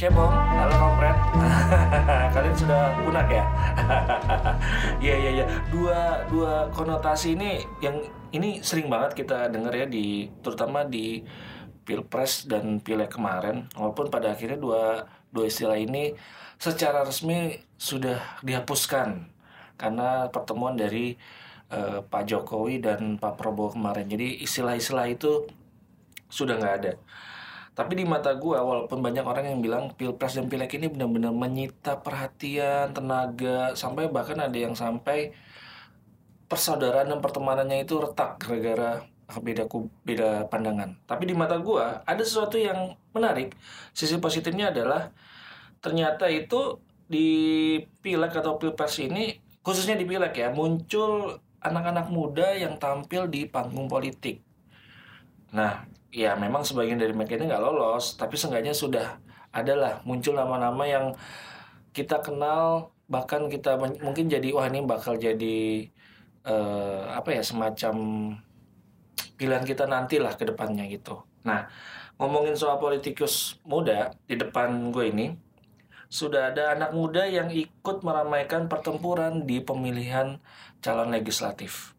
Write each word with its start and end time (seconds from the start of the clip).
Cebong, 0.00 0.32
halo 0.32 0.72
kompret. 0.80 1.12
Kalian 2.32 2.56
sudah 2.56 2.88
punah 3.04 3.26
ya? 3.28 3.44
Iya 5.04 5.14
iya 5.20 5.30
iya. 5.36 5.46
Dua 5.68 6.24
dua 6.32 6.72
konotasi 6.72 7.36
ini 7.36 7.60
yang 7.84 8.00
ini 8.32 8.64
sering 8.64 8.88
banget 8.88 9.20
kita 9.20 9.52
dengar 9.52 9.76
ya 9.76 9.84
di 9.84 10.24
terutama 10.40 10.88
di 10.88 11.20
pilpres 11.84 12.48
dan 12.48 12.80
pileg 12.80 13.12
kemarin. 13.12 13.68
Walaupun 13.76 14.08
pada 14.08 14.32
akhirnya 14.32 14.56
dua 14.56 15.04
dua 15.28 15.44
istilah 15.52 15.76
ini 15.76 16.16
secara 16.56 17.04
resmi 17.04 17.60
sudah 17.76 18.40
dihapuskan 18.40 19.28
karena 19.76 20.32
pertemuan 20.32 20.80
dari 20.80 21.12
eh, 21.68 22.00
Pak 22.00 22.24
Jokowi 22.24 22.80
dan 22.80 23.20
Pak 23.20 23.36
Prabowo 23.36 23.76
kemarin. 23.76 24.08
Jadi 24.08 24.40
istilah-istilah 24.48 25.12
itu 25.12 25.44
sudah 26.32 26.56
nggak 26.56 26.76
ada. 26.80 26.92
Tapi 27.70 27.92
di 27.96 28.04
mata 28.04 28.34
gua, 28.36 28.60
walaupun 28.60 28.98
banyak 29.00 29.24
orang 29.24 29.46
yang 29.46 29.60
bilang 29.62 29.94
pilpres 29.94 30.36
dan 30.36 30.50
pileg 30.50 30.68
ini 30.74 30.90
benar-benar 30.90 31.32
menyita 31.32 32.02
perhatian, 32.02 32.92
tenaga, 32.92 33.72
sampai 33.78 34.10
bahkan 34.10 34.36
ada 34.42 34.58
yang 34.58 34.74
sampai 34.74 35.32
persaudaraan 36.50 37.08
dan 37.08 37.22
pertemanannya 37.22 37.86
itu 37.86 37.94
retak 38.02 38.42
gara-gara 38.42 39.06
beda 39.38 39.70
beda 40.02 40.50
pandangan. 40.50 40.98
Tapi 41.06 41.30
di 41.30 41.34
mata 41.38 41.54
gua 41.62 42.02
ada 42.02 42.22
sesuatu 42.26 42.58
yang 42.58 42.98
menarik. 43.14 43.54
Sisi 43.94 44.18
positifnya 44.18 44.74
adalah 44.74 45.14
ternyata 45.78 46.26
itu 46.26 46.82
di 47.06 47.28
pileg 48.02 48.34
atau 48.34 48.58
pilpres 48.58 48.98
ini 49.02 49.38
khususnya 49.62 49.94
di 49.94 50.06
pileg 50.06 50.34
ya 50.34 50.50
muncul 50.50 51.38
anak-anak 51.60 52.06
muda 52.10 52.56
yang 52.56 52.80
tampil 52.80 53.28
di 53.30 53.46
panggung 53.46 53.86
politik. 53.86 54.40
Nah, 55.52 55.84
ya 56.10 56.34
memang 56.34 56.66
sebagian 56.66 56.98
dari 56.98 57.14
mereka 57.14 57.38
ini 57.38 57.46
nggak 57.50 57.62
lolos, 57.62 58.18
tapi 58.18 58.34
seenggaknya 58.34 58.74
sudah 58.74 59.18
adalah 59.50 60.02
muncul 60.06 60.34
nama-nama 60.34 60.86
yang 60.86 61.14
kita 61.90 62.22
kenal, 62.22 62.94
bahkan 63.10 63.50
kita 63.50 63.74
mungkin 63.78 64.30
jadi 64.30 64.54
wah 64.54 64.66
ini 64.70 64.82
bakal 64.86 65.18
jadi 65.18 65.86
eh, 66.46 67.02
apa 67.10 67.34
ya 67.34 67.42
semacam 67.42 67.94
pilihan 69.34 69.64
kita 69.66 69.88
nantilah 69.88 70.36
ke 70.36 70.44
depannya 70.46 70.86
gitu. 70.86 71.24
Nah, 71.42 71.66
ngomongin 72.20 72.54
soal 72.54 72.76
politikus 72.76 73.56
muda 73.64 74.12
di 74.28 74.36
depan 74.36 74.92
gue 74.92 75.08
ini, 75.08 75.26
sudah 76.10 76.52
ada 76.52 76.76
anak 76.76 76.90
muda 76.92 77.24
yang 77.24 77.48
ikut 77.48 78.02
meramaikan 78.04 78.68
pertempuran 78.68 79.46
di 79.48 79.62
pemilihan 79.62 80.42
calon 80.84 81.14
legislatif. 81.14 81.96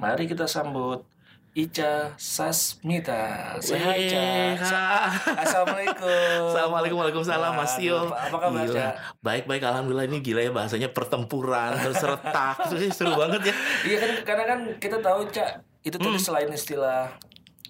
Mari 0.00 0.26
kita 0.26 0.48
sambut 0.48 1.04
Ica 1.50 2.14
Sasmita. 2.14 3.58
Sehat, 3.58 3.98
Ica. 3.98 4.54
Kak. 4.54 5.02
Assalamualaikum. 5.34 6.46
Assalamualaikum 6.46 6.96
Waalaikumsalam 6.96 7.52
Mas 7.52 7.74
Tio. 7.74 8.06
Apa, 8.06 8.36
kabar, 8.38 8.62
Gila. 8.62 8.70
Ca? 8.72 8.88
Baik 9.18 9.44
baik 9.44 9.62
alhamdulillah 9.64 10.06
ini 10.06 10.22
gila 10.22 10.40
ya 10.40 10.54
bahasanya 10.54 10.88
pertempuran 10.88 11.74
terus 11.76 11.98
retak 12.00 12.54
terus 12.70 12.86
seru 12.96 13.18
banget 13.18 13.50
ya. 13.50 13.54
Iya 13.82 13.96
kan, 13.98 14.10
karena 14.22 14.44
kan 14.46 14.58
kita 14.78 14.96
tahu, 15.00 15.26
Cak, 15.26 15.50
itu 15.82 15.96
tadi 15.96 16.14
Hmm. 16.14 16.22
selain 16.22 16.50
istilah 16.50 17.18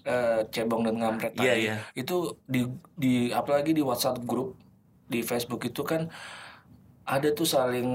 eh, 0.01 0.45
cebong 0.47 0.81
dan 0.81 0.95
ngampret 0.97 1.33
Iya, 1.33 1.41
tadi, 1.49 1.61
iya. 1.63 1.75
itu 1.93 2.15
di 2.45 2.61
di 2.93 3.13
apalagi 3.29 3.69
di 3.71 3.81
WhatsApp 3.81 4.21
grup 4.21 4.61
di 5.05 5.21
Facebook 5.21 5.61
itu 5.61 5.81
kan 5.81 6.05
ada 7.03 7.29
tuh 7.31 7.45
saling 7.45 7.89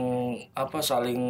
apa 0.53 0.83
saling 0.83 1.21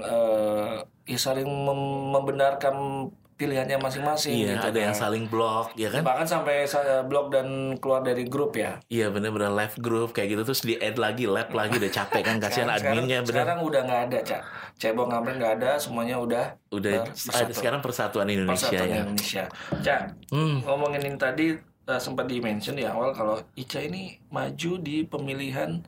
eh, 0.00 0.74
ya 1.06 1.18
saling 1.18 1.48
mem- 1.48 2.12
membenarkan 2.12 3.08
pilihannya 3.42 3.74
masing-masing 3.76 4.38
Iya 4.38 4.54
gitu 4.54 4.66
ada 4.68 4.78
yang 4.80 4.94
kan. 4.94 5.02
saling 5.02 5.24
blok 5.26 5.74
ya 5.74 5.88
kan. 5.88 6.00
bahkan 6.00 6.22
sampai 6.24 6.62
sa- 6.64 7.02
blok 7.02 7.28
dan 7.28 7.46
keluar 7.76 8.00
dari 8.00 8.22
grup 8.24 8.54
ya 8.54 8.78
Iya 8.86 9.10
bener-bener 9.10 9.50
live 9.50 9.74
group 9.76 10.12
kayak 10.12 10.30
gitu 10.30 10.42
terus 10.44 10.62
di 10.62 10.78
add 10.78 10.94
lagi 10.96 11.26
lab 11.26 11.50
lagi 11.50 11.74
udah 11.74 11.90
capek 11.90 12.22
kan 12.22 12.36
kasihan 12.38 12.70
sekarang, 12.70 13.02
adminnya 13.02 13.18
bener. 13.20 13.32
sekarang 13.34 13.58
udah 13.60 13.80
nggak 13.82 14.02
ada 14.04 14.18
cak 14.22 14.42
cebong 14.74 15.08
ngampret 15.08 15.34
nggak 15.36 15.52
ada 15.58 15.70
semuanya 15.76 16.16
udah 16.16 16.44
Udah 16.70 17.02
ada 17.04 17.52
sekarang 17.52 17.80
persatuan 17.80 18.26
Indonesia 18.26 18.70
Persatuan 18.70 18.88
ya. 18.88 19.02
Indonesia. 19.02 19.44
Cak, 19.78 20.00
Hmm. 20.28 20.62
ngomongin 20.62 21.14
tadi 21.16 21.52
eh, 21.82 21.98
sempat 21.98 22.24
di 22.24 22.38
mention 22.38 22.72
di 22.72 22.82
awal 22.82 23.10
kalau 23.10 23.36
Ica 23.52 23.78
ini 23.78 24.14
maju 24.28 24.72
di 24.78 25.02
pemilihan 25.02 25.82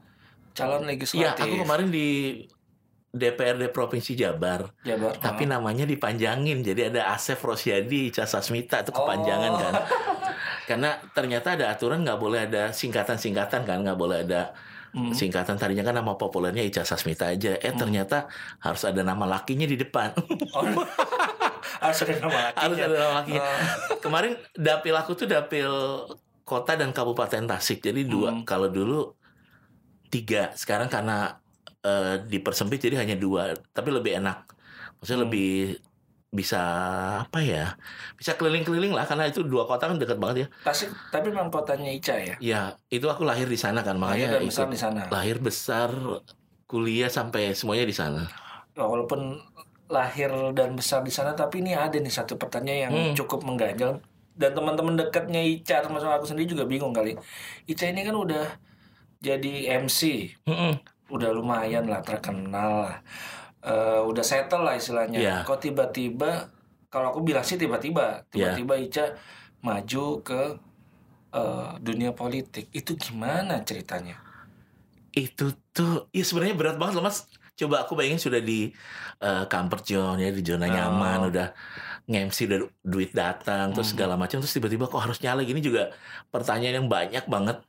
calon 0.53 0.83
Iya 0.83 0.89
legislatif. 0.89 1.41
aku 1.41 1.55
kemarin 1.61 1.89
di 1.89 2.09
DPRD 3.15 3.71
Provinsi 3.71 4.13
Jabar. 4.13 4.67
Jabar. 4.83 5.15
Tapi 5.15 5.47
namanya 5.47 5.87
dipanjangin 5.87 6.61
jadi 6.61 6.91
ada 6.91 7.15
Asef 7.15 7.39
Rosyadi 7.39 8.11
Ica 8.11 8.27
Sasmita 8.27 8.83
itu 8.83 8.91
kepanjangan 8.91 9.51
Oh. 9.51 9.61
kan. 9.61 9.75
Karena 10.65 10.91
ternyata 11.11 11.55
ada 11.55 11.71
aturan 11.71 12.03
nggak 12.03 12.19
boleh 12.19 12.41
ada 12.45 12.75
singkatan-singkatan 12.75 13.63
kan 13.63 13.79
nggak 13.81 13.95
boleh 13.95 14.27
ada 14.27 14.51
Hmm. 14.91 15.11
singkatan 15.11 15.55
tadinya 15.55 15.83
kan 15.83 15.91
nama 15.93 16.15
populernya 16.15 16.63
Ica 16.63 16.83
Sasmita 16.83 17.27
aja. 17.29 17.55
Eh 17.57 17.71
ternyata 17.73 18.31
harus 18.59 18.83
ada 18.83 19.03
nama 19.03 19.27
lakinya 19.29 19.65
di 19.65 19.75
depan. 19.75 20.15
Oh, 20.53 20.63
harus 21.83 21.99
ada 22.01 22.15
nama 22.17 22.39
lakinya. 22.45 22.63
harus 22.63 22.79
ada 22.81 22.95
nama 22.97 23.13
lakinya. 23.19 23.43
Oh. 23.43 23.59
Kemarin 23.99 24.33
dapil 24.55 24.95
aku 24.95 25.15
tuh 25.15 25.27
dapil 25.27 25.67
kota 26.43 26.75
dan 26.75 26.91
kabupaten 26.91 27.43
Tasik. 27.45 27.79
Jadi 27.81 28.07
dua 28.07 28.31
Hmm. 28.31 28.43
kalau 28.43 28.67
dulu 28.67 29.15
tiga 30.09 30.55
sekarang 30.55 30.87
karena 30.87 31.43
eh, 31.85 32.15
dipersempit 32.33 32.79
jadi 32.85 32.97
hanya 33.03 33.17
dua 33.25 33.43
tapi 33.77 33.89
lebih 33.97 34.13
enak. 34.21 34.37
Maksudnya 34.99 35.21
Hmm. 35.21 35.27
lebih 35.29 35.49
bisa 36.35 36.59
apa 37.25 37.39
ya? 37.39 37.79
Bisa 38.19 38.35
keliling-keliling 38.35 38.91
lah 38.91 39.07
karena 39.07 39.31
itu 39.31 39.41
dua 39.47 39.71
kota 39.71 39.87
kan 39.87 39.97
dekat 40.03 40.19
banget 40.19 40.37
ya. 40.43 40.47
Tasik, 40.67 40.91
tapi 41.15 41.31
memang 41.31 41.51
kotanya 41.55 41.91
Ica 41.95 42.15
ya. 42.19 42.35
Ya 42.43 42.61
itu 42.91 43.07
aku 43.07 43.23
lahir 43.23 43.47
di 43.47 43.59
sana 43.61 43.87
kan 43.87 43.95
Lahir 43.95 44.03
makanya 44.03 44.27
dan 44.35 44.43
besar 44.51 44.67
di 44.67 44.79
sana. 44.81 45.01
lahir 45.15 45.37
besar 45.39 45.91
kuliah 46.67 47.11
sampai 47.13 47.55
semuanya 47.55 47.87
di 47.87 47.95
sana. 47.95 48.23
Nah, 48.75 48.87
Walaupun 48.91 49.39
lahir 49.87 50.33
dan 50.59 50.75
besar 50.75 51.07
di 51.07 51.13
sana, 51.15 51.37
tapi 51.39 51.63
ini 51.63 51.77
ada 51.79 51.95
nih 51.95 52.11
satu 52.11 52.35
pertanyaan 52.35 52.81
yang 52.91 52.95
Hmm. 52.95 53.15
cukup 53.15 53.47
mengganjal. 53.47 54.03
Dan 54.35 54.51
teman-teman 54.51 54.99
dekatnya 54.99 55.39
Ica, 55.47 55.79
termasuk 55.87 56.11
aku 56.11 56.27
sendiri 56.27 56.51
juga 56.51 56.67
bingung 56.67 56.91
kali. 56.91 57.15
Ica 57.71 57.87
ini 57.87 58.03
kan 58.03 58.17
udah 58.19 58.51
jadi 59.23 59.79
MC, 59.79 60.35
Mm-mm. 60.45 60.73
Udah 61.07 61.31
lumayan 61.31 61.85
lah 61.85 62.01
terkenal 62.01 62.71
lah 62.83 62.97
Eh, 63.65 64.03
udah 64.05 64.21
settle 64.21 64.61
lah 64.61 64.77
istilahnya 64.77 65.17
Iya. 65.17 65.37
kok 65.41 65.57
tiba-tiba 65.59 66.53
kalau 66.87 67.09
aku 67.09 67.25
bilang 67.25 67.41
sih 67.41 67.57
tiba-tiba 67.57 68.21
Iya. 68.29 68.53
tiba-tiba 68.53 68.75
Ica 68.77 69.05
maju 69.61 70.21
ke 70.21 70.41
eh, 71.33 71.71
dunia 71.81 72.13
politik 72.13 72.69
itu 72.71 72.93
gimana 72.95 73.65
ceritanya 73.65 74.21
itu 75.11 75.49
tuh 75.71 76.07
ya 76.11 76.21
sebenarnya 76.21 76.55
berat 76.55 76.77
banget 76.77 76.95
loh 76.95 77.05
mas 77.05 77.25
coba 77.55 77.83
aku 77.83 77.95
bayangin 77.95 78.21
sudah 78.21 78.39
di 78.39 78.69
eh, 79.19 79.45
comfort 79.47 79.83
zone 79.83 80.21
ya 80.21 80.31
di 80.31 80.43
zona 80.43 80.67
Oh. 80.67 80.71
nyaman 80.71 81.33
udah 81.33 81.49
nge-MC 82.05 82.39
udah 82.45 82.59
duit 82.85 83.11
datang 83.11 83.73
terus 83.73 83.89
Hmm. 83.89 83.97
segala 83.97 84.15
macam 84.15 84.39
terus 84.39 84.53
tiba-tiba 84.53 84.85
kok 84.85 85.01
harus 85.01 85.19
nyala 85.19 85.41
gini 85.41 85.59
juga 85.59 85.89
pertanyaan 86.29 86.85
yang 86.85 86.89
banyak 86.91 87.25
banget 87.25 87.65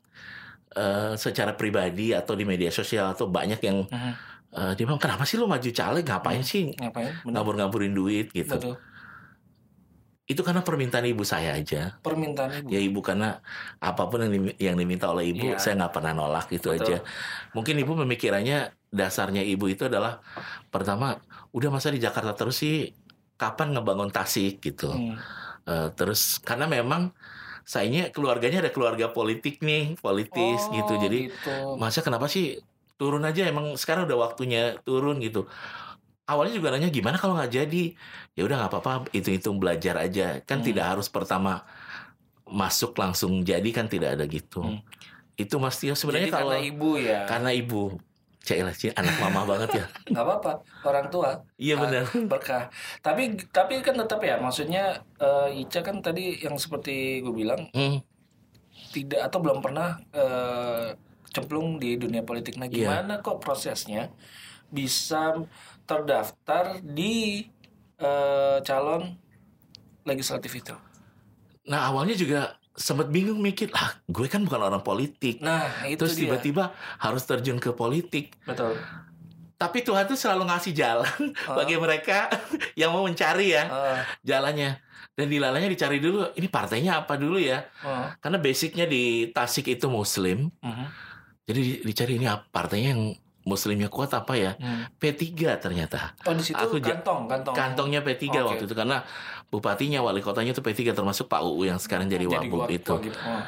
eh, 0.75 1.13
secara 1.15 1.55
pribadi 1.55 2.11
atau 2.11 2.35
di 2.35 2.43
media 2.43 2.69
sosial 2.69 3.15
atau 3.15 3.25
banyak 3.25 3.59
yang 3.63 3.87
eh, 4.51 4.71
dia 4.75 4.83
bilang 4.83 5.01
kenapa 5.01 5.23
sih 5.23 5.35
lo 5.35 5.47
maju 5.47 5.65
caleg? 5.65 6.03
Ngapain 6.03 6.43
sih 6.43 6.75
ngapain? 6.75 7.11
Ngabur-ngaburin 7.23 7.91
duit? 7.91 8.29
Gitu. 8.31 8.51
Betul. 8.51 8.75
Itu 10.25 10.41
karena 10.41 10.65
permintaan 10.65 11.05
ibu 11.05 11.21
saya 11.21 11.53
aja. 11.53 12.01
Permintaan 12.01 12.65
ibu. 12.65 12.67
Ya 12.73 12.81
ibu 12.81 12.97
karena 13.05 13.45
apa 13.77 14.09
pun 14.09 14.25
yang 14.25 14.33
dimi- 14.33 14.57
yang 14.57 14.73
diminta 14.73 15.05
oleh 15.13 15.29
ibu 15.29 15.53
Iya. 15.53 15.61
saya 15.61 15.77
nggak 15.77 15.93
pernah 15.93 16.17
nolak 16.17 16.49
gitu 16.49 16.73
Betul. 16.73 16.81
aja. 16.81 16.97
Mungkin 17.53 17.77
ibu 17.77 17.93
pemikirannya 17.93 18.73
dasarnya 18.89 19.45
ibu 19.45 19.69
itu 19.69 19.85
adalah 19.85 20.25
pertama 20.73 21.21
udah 21.53 21.69
masa 21.69 21.93
di 21.93 22.01
Jakarta 22.01 22.33
terus 22.33 22.57
sih? 22.57 22.89
Kapan 23.37 23.77
ngebangun 23.77 24.09
Tasik? 24.09 24.65
Gitu. 24.65 24.89
Hmm. 24.89 25.13
Eh, 25.65 25.89
terus 25.93 26.41
karena 26.41 26.65
memang 26.65 27.13
sayanya 27.73 28.01
keluarganya 28.15 28.57
ada 28.63 28.71
keluarga 28.75 29.05
politik 29.17 29.53
nih 29.67 29.81
politis 30.05 30.59
Oh, 30.69 30.73
gitu. 30.77 30.93
Jadi 31.03 31.17
gitu. 31.33 31.49
masa 31.81 31.99
kenapa 32.05 32.25
sih 32.33 32.43
turun 32.99 33.23
aja? 33.29 33.41
Emang 33.51 33.65
sekarang 33.81 34.03
udah 34.07 34.19
waktunya 34.25 34.59
turun 34.85 35.15
gitu. 35.25 35.39
Awalnya 36.29 36.53
juga 36.57 36.69
nanya 36.73 36.89
gimana 36.97 37.17
kalau 37.21 37.33
nggak 37.37 37.51
jadi? 37.59 37.77
Ya 38.37 38.41
udah 38.47 38.55
nggak 38.59 38.71
apa-apa 38.73 38.91
itu 39.17 39.29
hitung 39.35 39.57
belajar 39.61 39.95
aja. 40.05 40.21
Kan 40.49 40.57
Hmm. 40.61 40.67
tidak 40.69 40.85
harus 40.97 41.07
pertama 41.15 41.49
masuk 42.45 42.91
langsung 43.01 43.41
jadi 43.41 43.69
kan 43.77 43.85
tidak 43.89 44.09
ada 44.19 44.25
gitu. 44.29 44.61
Hmm. 44.61 44.79
itu 45.35 45.55
mas 45.59 45.75
Tio 45.81 45.93
sebenarnya 45.99 46.29
Jadi 46.31 46.35
kalau 46.37 46.51
karena 46.55 46.67
ibu 46.71 46.89
ya? 46.95 47.19
karena 47.27 47.51
ibu 47.51 47.81
Cailah 48.45 48.75
sih 48.77 48.93
anak 48.93 49.17
mama 49.17 49.41
banget 49.51 49.69
ya 49.81 49.85
nggak 50.13 50.21
apa-apa 50.21 50.51
orang 50.85 51.09
tua 51.09 51.29
iya 51.57 51.75
benar 51.75 52.05
berkah 52.29 52.69
tapi 53.01 53.33
tapi 53.49 53.81
kan 53.81 53.97
tetap 53.97 54.21
ya 54.21 54.37
maksudnya 54.37 55.01
eh, 55.17 55.61
Ica 55.65 55.81
kan 55.81 55.99
tadi 55.99 56.37
yang 56.39 56.53
seperti 56.55 57.25
gue 57.25 57.33
bilang 57.33 57.65
Hmm, 57.73 58.05
tidak 58.93 59.25
atau 59.27 59.41
belum 59.41 59.59
pernah 59.65 59.97
eh, 60.13 60.93
cemplung 61.35 61.75
di 61.83 61.99
dunia 61.99 62.23
politik. 62.23 62.55
Nah, 62.55 62.71
Iya. 62.71 62.87
gimana 62.87 63.19
kok 63.19 63.43
prosesnya 63.43 64.07
bisa 64.71 65.35
terdaftar 65.83 66.79
di 66.79 67.43
eh, 67.97 68.57
calon 68.61 69.15
legislatif 70.03 70.53
itu? 70.53 70.75
nah 71.65 71.89
awalnya 71.89 72.13
juga 72.13 72.55
sempat 72.75 73.07
bingung 73.07 73.39
mikir, 73.39 73.67
lah 73.69 73.95
gue 74.03 74.27
kan 74.27 74.43
bukan 74.43 74.61
orang 74.61 74.81
politik. 74.81 75.39
Nah, 75.39 75.63
itu 75.85 75.95
Terus 75.97 76.13
tiba-tiba 76.13 76.69
harus 76.97 77.23
terjun 77.23 77.55
ke 77.55 77.71
politik. 77.71 78.35
Betul. 78.41 78.75
Tapi 79.55 79.79
Tuhan 79.81 80.03
tuh 80.03 80.13
selalu 80.13 80.43
ngasih 80.45 80.73
jalan 80.73 81.15
Oh. 81.47 81.55
bagi 81.55 81.75
mereka 81.75 82.27
yang 82.75 82.91
mau 82.91 83.01
mencari 83.01 83.51
ya 83.51 83.63
Ah, 83.65 83.99
jalannya. 84.21 84.83
Dan 85.15 85.31
dilalanya 85.31 85.65
dicari 85.65 85.97
dulu, 85.97 86.27
ini 86.33 86.45
partainya 86.45 86.99
apa 86.99 87.15
dulu 87.15 87.39
ya? 87.39 87.63
ah, 87.81 88.11
Karena 88.17 88.35
basicnya 88.35 88.83
di 88.83 89.31
Tasik 89.31 89.69
itu 89.69 89.87
Muslim. 89.87 90.51
mhm, 90.59 90.85
Jadi 91.45 91.59
di- 91.61 91.81
dicari 91.81 92.13
ini 92.15 92.27
apa 92.27 92.43
partainya 92.45 92.91
yang 92.91 93.03
Muslimnya 93.45 93.87
kuat 93.87 94.09
apa 94.11 94.33
ya? 94.33 94.57
hmm. 94.57 94.97
P3 94.97 95.21
ternyata. 95.55 96.17
Oh, 96.25 96.33
di 96.33 96.41
situ 96.41 96.57
Aku 96.57 96.81
kantong, 96.81 97.29
kantong. 97.29 97.53
Kantongnya 97.53 98.01
P3 98.01 98.25
Oke. 98.27 98.39
waktu 98.43 98.63
itu 98.65 98.73
karena 98.73 99.05
bupatinya, 99.47 100.01
wali 100.01 100.19
kotanya 100.19 100.49
itu 100.49 100.59
P3 100.59 100.91
termasuk 100.91 101.25
Pak 101.25 101.45
UU 101.45 101.61
yang 101.65 101.77
sekarang 101.77 102.09
jadi 102.09 102.25
wabub 102.25 102.65
wag- 102.65 102.73
itu. 102.73 102.89
wagib. 102.91 103.13
Oh. 103.15 103.45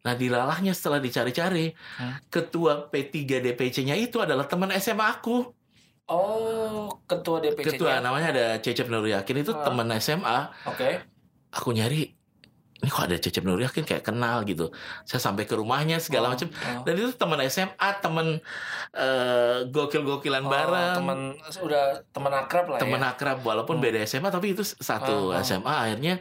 Nah 0.00 0.14
dilalahnya 0.14 0.72
setelah 0.72 0.98
dicari-cari, 0.98 1.70
Hmm. 1.96 2.18
ketua 2.28 2.90
P3 2.90 3.14
DPC-nya 3.40 3.94
itu 3.94 4.18
adalah 4.18 4.42
teman 4.44 4.68
SMA 4.72 5.06
aku. 5.08 5.54
Oh, 6.08 6.90
ketua 7.04 7.38
DPC. 7.38 7.76
Ketua 7.76 8.00
namanya 8.00 8.32
ada 8.32 8.46
Cecep 8.58 8.88
Nur 8.88 9.04
Yakin 9.04 9.36
itu 9.38 9.52
Ah. 9.52 9.62
teman 9.62 9.86
SMA. 9.94 10.50
Oke. 10.64 11.04
Aku 11.48 11.70
nyari 11.70 12.17
ini 12.78 12.88
kok 12.88 13.04
ada 13.04 13.16
Cecep 13.16 13.42
Nur 13.42 13.58
Yakin 13.58 13.82
kayak 13.82 14.02
kenal 14.02 14.42
gitu. 14.42 14.70
Saya 15.02 15.18
sampai 15.20 15.44
ke 15.44 15.52
rumahnya 15.52 15.98
segala 15.98 16.30
Oh, 16.30 16.32
macam. 16.32 16.46
oh. 16.46 16.82
Dan 16.82 16.94
itu 16.94 17.10
teman 17.12 17.38
SMA, 17.44 17.88
teman 17.98 18.26
eh, 18.92 19.58
gokil-gokilan 19.66 20.42
Oh, 20.42 20.48
bareng. 20.48 20.94
teman 20.96 21.18
udah 21.58 21.84
teman 22.08 22.32
akrab 22.32 22.66
lah 22.68 22.78
teman 22.78 23.00
ya. 23.00 23.10
akrab 23.10 23.38
walaupun 23.40 23.76
Hmm. 23.76 23.84
beda 23.84 23.98
SMA 24.02 24.28
tapi 24.28 24.52
itu 24.52 24.62
satu 24.62 25.30
Ah, 25.30 25.38
ah. 25.38 25.42
SMA 25.42 25.74
akhirnya 25.76 26.14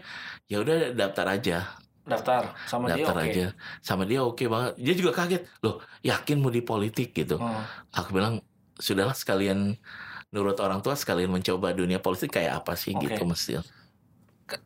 ya 0.46 0.58
udah 0.58 0.92
daftar 0.92 1.26
aja 1.30 1.58
Daftar 2.04 2.56
sama 2.64 2.88
dia 2.90 3.04
daftar 3.04 3.16
oke. 3.18 3.28
aja 3.28 3.46
sama 3.80 4.04
dia 4.04 4.20
oke 4.22 4.44
banget 4.46 4.74
dia 4.78 4.94
juga 4.96 5.12
kaget 5.14 5.44
loh 5.60 5.78
yakin 6.02 6.40
mau 6.40 6.50
di 6.50 6.62
politik 6.62 7.12
gitu 7.12 7.36
Oh. 7.36 7.62
aku 7.92 8.10
bilang 8.12 8.40
sudahlah 8.74 9.12
sekalian 9.12 9.76
nurut 10.28 10.56
orang 10.58 10.80
tua 10.80 10.94
sekalian 10.94 11.28
mencoba 11.28 11.72
dunia 11.72 12.00
politik 12.00 12.32
kayak 12.32 12.62
apa 12.62 12.74
sih 12.74 12.92
Oke. 12.92 13.12
gitu 13.12 13.24
mesti 13.24 13.60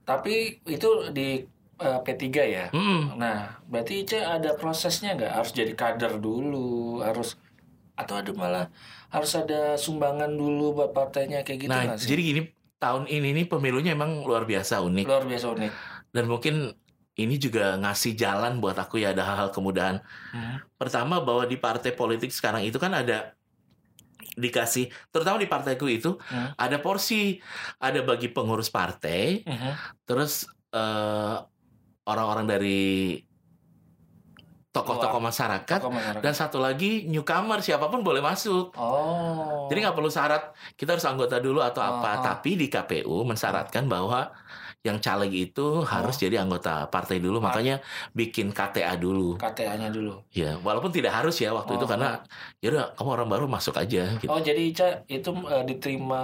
Tapi 0.04 0.36
itu 0.64 0.90
di 1.10 1.42
eh, 1.82 2.00
P3 2.06 2.26
ya. 2.46 2.66
Mm-mm. 2.72 3.18
Nah, 3.18 3.58
berarti 3.66 4.06
Ica 4.06 4.38
ada 4.38 4.54
prosesnya 4.54 5.18
nggak? 5.18 5.34
Harus 5.34 5.52
jadi 5.52 5.74
kader 5.74 6.18
dulu, 6.18 7.02
harus 7.02 7.36
atau 7.92 8.18
ada 8.18 8.32
malah 8.34 8.66
harus 9.14 9.36
ada 9.36 9.78
sumbangan 9.78 10.32
dulu 10.32 10.74
buat 10.74 10.90
partainya 10.90 11.46
kayak 11.46 11.60
gitu 11.60 11.70
nah 11.70 11.94
sih? 12.00 12.10
jadi 12.10 12.22
gini 12.24 12.42
tahun 12.82 13.06
ini 13.06 13.30
nih 13.38 13.46
pemilunya 13.46 13.94
emang 13.94 14.26
luar 14.26 14.48
biasa 14.48 14.82
unik 14.82 15.06
luar 15.06 15.26
biasa 15.30 15.46
unik. 15.54 15.72
dan 16.10 16.26
mungkin 16.26 16.56
ini 17.14 17.36
juga 17.38 17.78
ngasih 17.78 18.18
jalan 18.18 18.58
buat 18.58 18.74
aku 18.74 18.98
ya 18.98 19.14
ada 19.14 19.22
hal-hal 19.22 19.50
kemudahan 19.54 20.02
Hmm. 20.34 20.64
pertama 20.82 21.22
bahwa 21.22 21.46
di 21.46 21.62
partai 21.62 21.94
politik 21.94 22.34
sekarang 22.34 22.66
itu 22.66 22.82
kan 22.82 22.96
ada 22.96 23.38
dikasih 24.34 24.90
terutama 25.12 25.38
di 25.38 25.46
partaiku 25.46 25.86
itu 25.86 26.16
Hmm. 26.32 26.56
ada 26.58 26.80
porsi 26.80 27.38
ada 27.78 28.02
bagi 28.02 28.32
pengurus 28.32 28.72
partai 28.72 29.44
Mhm. 29.46 29.72
terus 30.08 30.48
eh, 30.72 31.38
orang-orang 32.12 32.46
dari 32.46 32.82
tokoh-tokoh 34.72 35.20
masyarakat 35.20 35.80
Tokoh 35.84 35.92
masyarakat. 35.92 36.24
dan 36.24 36.32
satu 36.32 36.56
lagi 36.58 37.04
newcomer 37.06 37.60
siapa 37.60 37.92
pun 37.92 38.00
boleh 38.00 38.24
masuk 38.24 38.72
Oh. 38.74 39.68
jadi 39.68 39.84
nggak 39.84 39.96
perlu 39.96 40.08
syarat 40.08 40.56
kita 40.76 40.96
harus 40.96 41.04
anggota 41.04 41.38
dulu 41.38 41.60
atau 41.60 41.84
apa 41.84 42.10
Oh, 42.10 42.16
oh. 42.16 42.24
tapi 42.24 42.56
di 42.56 42.72
KPU 42.72 43.28
mensyaratkan 43.28 43.86
bahwa 43.86 44.32
yang 44.82 44.98
caleg 44.98 45.52
itu 45.52 45.84
harus 45.84 46.16
Oh. 46.16 46.22
jadi 46.24 46.40
anggota 46.40 46.88
partai 46.88 47.20
dulu 47.20 47.38
Ah. 47.38 47.52
makanya 47.52 47.84
bikin 48.12 48.50
KTA 48.50 48.96
dulu 48.96 49.36
KTA-nya 49.36 49.92
dulu. 49.92 50.24
Ya, 50.32 50.56
walaupun 50.58 50.90
tidak 50.90 51.14
harus 51.14 51.36
ya 51.36 51.52
waktu 51.52 51.76
itu 51.76 51.84
Oh, 51.84 51.90
karena 51.92 52.24
ya 52.58 52.72
udah 52.72 52.96
kamu 52.96 53.10
orang 53.12 53.28
baru 53.30 53.46
masuk 53.46 53.76
aja 53.76 54.08
gitu. 54.18 54.26
Oh, 54.26 54.40
jadi 54.40 54.62
Ica 54.64 54.88
itu 55.06 55.30
eh, 55.46 55.64
diterima 55.68 56.24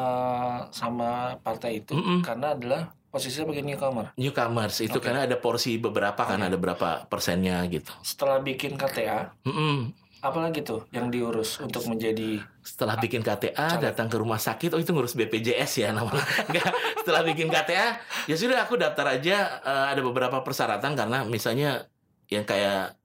sama 0.72 1.36
partai 1.38 1.84
itu 1.84 1.94
Mm-mm. 1.94 2.24
karena 2.24 2.56
adalah 2.56 2.82
posisinya 3.08 3.50
bagian 3.50 3.66
newcomer. 3.66 4.06
Newcomers 4.16 4.78
itu 4.80 4.94
Oke. 4.94 5.04
karena 5.04 5.24
ada 5.24 5.36
porsi 5.36 5.76
beberapa 5.78 6.20
kan 6.20 6.40
ada 6.40 6.56
berapa 6.56 7.08
persennya 7.08 7.64
gitu. 7.68 7.90
Setelah 8.02 8.40
bikin 8.40 8.76
KTA, 8.76 9.32
Mm-mm. 9.44 9.92
apalagi 10.20 10.60
tuh 10.62 10.84
yang 10.90 11.08
diurus 11.08 11.58
untuk 11.58 11.86
menjadi 11.86 12.44
Setelah 12.60 12.98
bikin 12.98 13.24
KTA 13.24 13.56
Caleg. 13.56 13.82
datang 13.82 14.08
ke 14.08 14.18
rumah 14.18 14.38
sakit, 14.38 14.74
oh 14.74 14.80
itu 14.80 14.92
ngurus 14.92 15.14
BPJS 15.14 15.72
ya 15.80 15.90
namanya. 15.92 16.20
Enggak, 16.52 16.68
setelah 17.00 17.22
bikin 17.24 17.48
KTA 17.48 17.88
ya 18.26 18.36
sudah 18.36 18.62
aku 18.62 18.76
daftar 18.76 19.16
aja 19.16 19.36
eh, 19.62 19.86
ada 19.96 20.02
beberapa 20.02 20.44
persyaratan 20.44 20.94
karena 20.94 21.24
misalnya 21.24 21.88
yang 22.28 22.44
kayak 22.44 23.00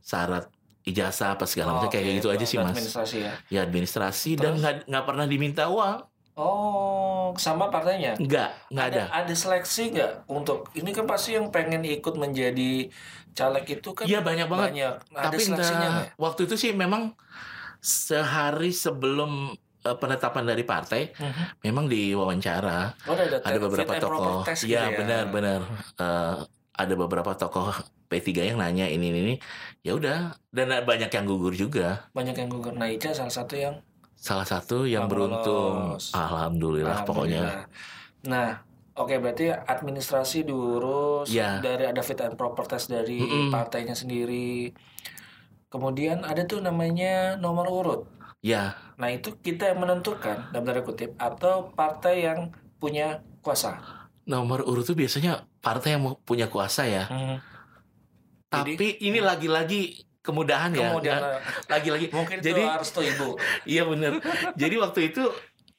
syarat 0.00 0.48
ijazah 0.82 1.34
apa 1.34 1.44
segala 1.44 1.74
macam 1.74 1.90
Oh, 1.90 1.92
kayak 1.92 2.06
oke, 2.06 2.16
gitu 2.16 2.28
aja 2.30 2.44
sih 2.46 2.56
mas. 2.56 2.72
Administrasi 2.72 3.16
ya. 3.20 3.32
Ya 3.50 3.60
administrasi 3.60 4.30
dan 4.38 4.54
Terus? 4.54 4.60
nggak 4.62 4.74
nggak 4.86 5.04
pernah 5.04 5.26
diminta 5.26 5.66
uang. 5.66 5.98
Oh, 6.36 7.32
sama 7.34 7.72
partainya. 7.72 8.12
Nggak, 8.14 8.50
nggak 8.68 8.86
ada. 8.86 9.02
Ada 9.10 9.32
seleksi 9.32 9.88
nggak 9.90 10.12
untuk 10.28 10.68
ini 10.72 10.92
kan 10.92 11.08
pasti 11.08 11.32
yang 11.32 11.48
pengen 11.48 11.80
ikut 11.80 12.12
menjadi 12.14 12.92
caleg 13.32 13.64
itu 13.66 13.88
kan 13.90 14.04
Iya 14.04 14.20
banyak 14.20 14.44
banget. 14.44 14.66
banyak. 14.70 14.94
Nah, 15.10 15.20
ada 15.22 15.32
Tapi 15.32 15.40
seleksinya 15.40 15.80
entah- 15.80 15.94
nggak? 15.96 16.08
waktu 16.18 16.40
itu 16.44 16.54
sih 16.54 16.72
memang 16.72 17.16
sehari 17.78 18.68
sebelum 18.68 19.56
eh, 19.80 19.94
penetapan 19.94 20.44
dari 20.44 20.60
partai 20.62 21.14
Mhm. 21.14 21.62
memang 21.62 21.86
diwawancara 21.86 22.98
Oh, 23.06 23.14
ada, 23.14 23.38
ada 23.38 23.56
beberapa 23.56 23.92
tokoh 23.96 24.42
test 24.42 24.66
gitu 24.66 24.74
ya 24.74 24.90
benar-benar 24.90 25.62
Eh, 25.94 26.36
ada 26.74 26.94
beberapa 26.96 27.32
tokoh 27.32 27.70
P3 28.06 28.28
yang 28.44 28.58
nanya 28.58 28.84
ini 28.84 29.08
ini, 29.08 29.18
ini. 29.20 29.34
ya 29.80 29.94
udah 29.94 30.34
dan 30.50 30.66
ada 30.68 30.82
banyak 30.82 31.06
yang 31.06 31.24
gugur 31.24 31.54
juga 31.54 32.10
Banyak 32.12 32.34
yang 32.36 32.50
gugur. 32.50 32.74
Nah, 32.74 32.86
Ica 32.86 33.10
salah 33.10 33.30
satu 33.30 33.54
yang 33.54 33.78
salah 34.16 34.44
satu 34.44 34.82
yang 34.82 35.06
beruntung 35.06 35.94
lolos. 35.94 36.10
alhamdulillah 36.10 37.04
pokoknya 37.04 37.44
Alhamdulillah. 37.44 37.68
Nah, 38.26 38.48
oke 38.94 39.14
berarti 39.16 39.52
administrasi 39.52 40.42
diurus 40.42 41.28
Ya. 41.28 41.60
dari 41.60 41.86
ada 41.86 42.00
fit 42.00 42.18
and 42.18 42.34
proper 42.34 42.64
test 42.64 42.88
dari 42.88 43.20
Mm-mm. 43.20 43.48
partainya 43.48 43.92
sendiri. 43.92 44.74
Kemudian 45.66 46.22
ada 46.22 46.42
tuh 46.42 46.58
namanya 46.58 47.36
nomor 47.36 47.68
urut. 47.68 48.02
ya 48.40 48.74
Nah, 48.94 49.10
itu 49.10 49.34
kita 49.36 49.68
yang 49.68 49.80
menentukan 49.80 50.48
dalam 50.48 50.64
tanda 50.64 50.80
kutip 50.80 51.12
atau 51.16 51.68
partai 51.70 52.24
yang 52.24 52.50
punya 52.76 53.20
kuasa. 53.40 53.78
nomor 54.24 54.62
urut 54.62 54.82
itu 54.82 54.94
biasanya 54.96 55.32
partai 55.60 55.94
yang 55.94 56.18
punya 56.20 56.46
kuasa 56.46 56.82
ya 56.82 57.06
Hmm. 57.06 57.38
Jadi- 58.48 58.74
tapi 58.74 58.88
ini 59.00 59.18
lagi-lagi 59.20 60.02
kemudahan 60.26 60.70
ya 60.72 60.90
Kemudian 60.90 61.16
Nggak- 61.16 61.42
lagi-lagi 61.68 62.06
mungkin 62.10 62.36
jadi 62.40 62.58
itu 62.58 62.68
harus 62.68 62.88
tuh 62.90 63.04
ibu. 63.04 63.28
Iya 63.72 63.86
bener. 63.86 64.18
Jadi 64.52 64.74
waktu 64.76 65.00
itu 65.08 65.22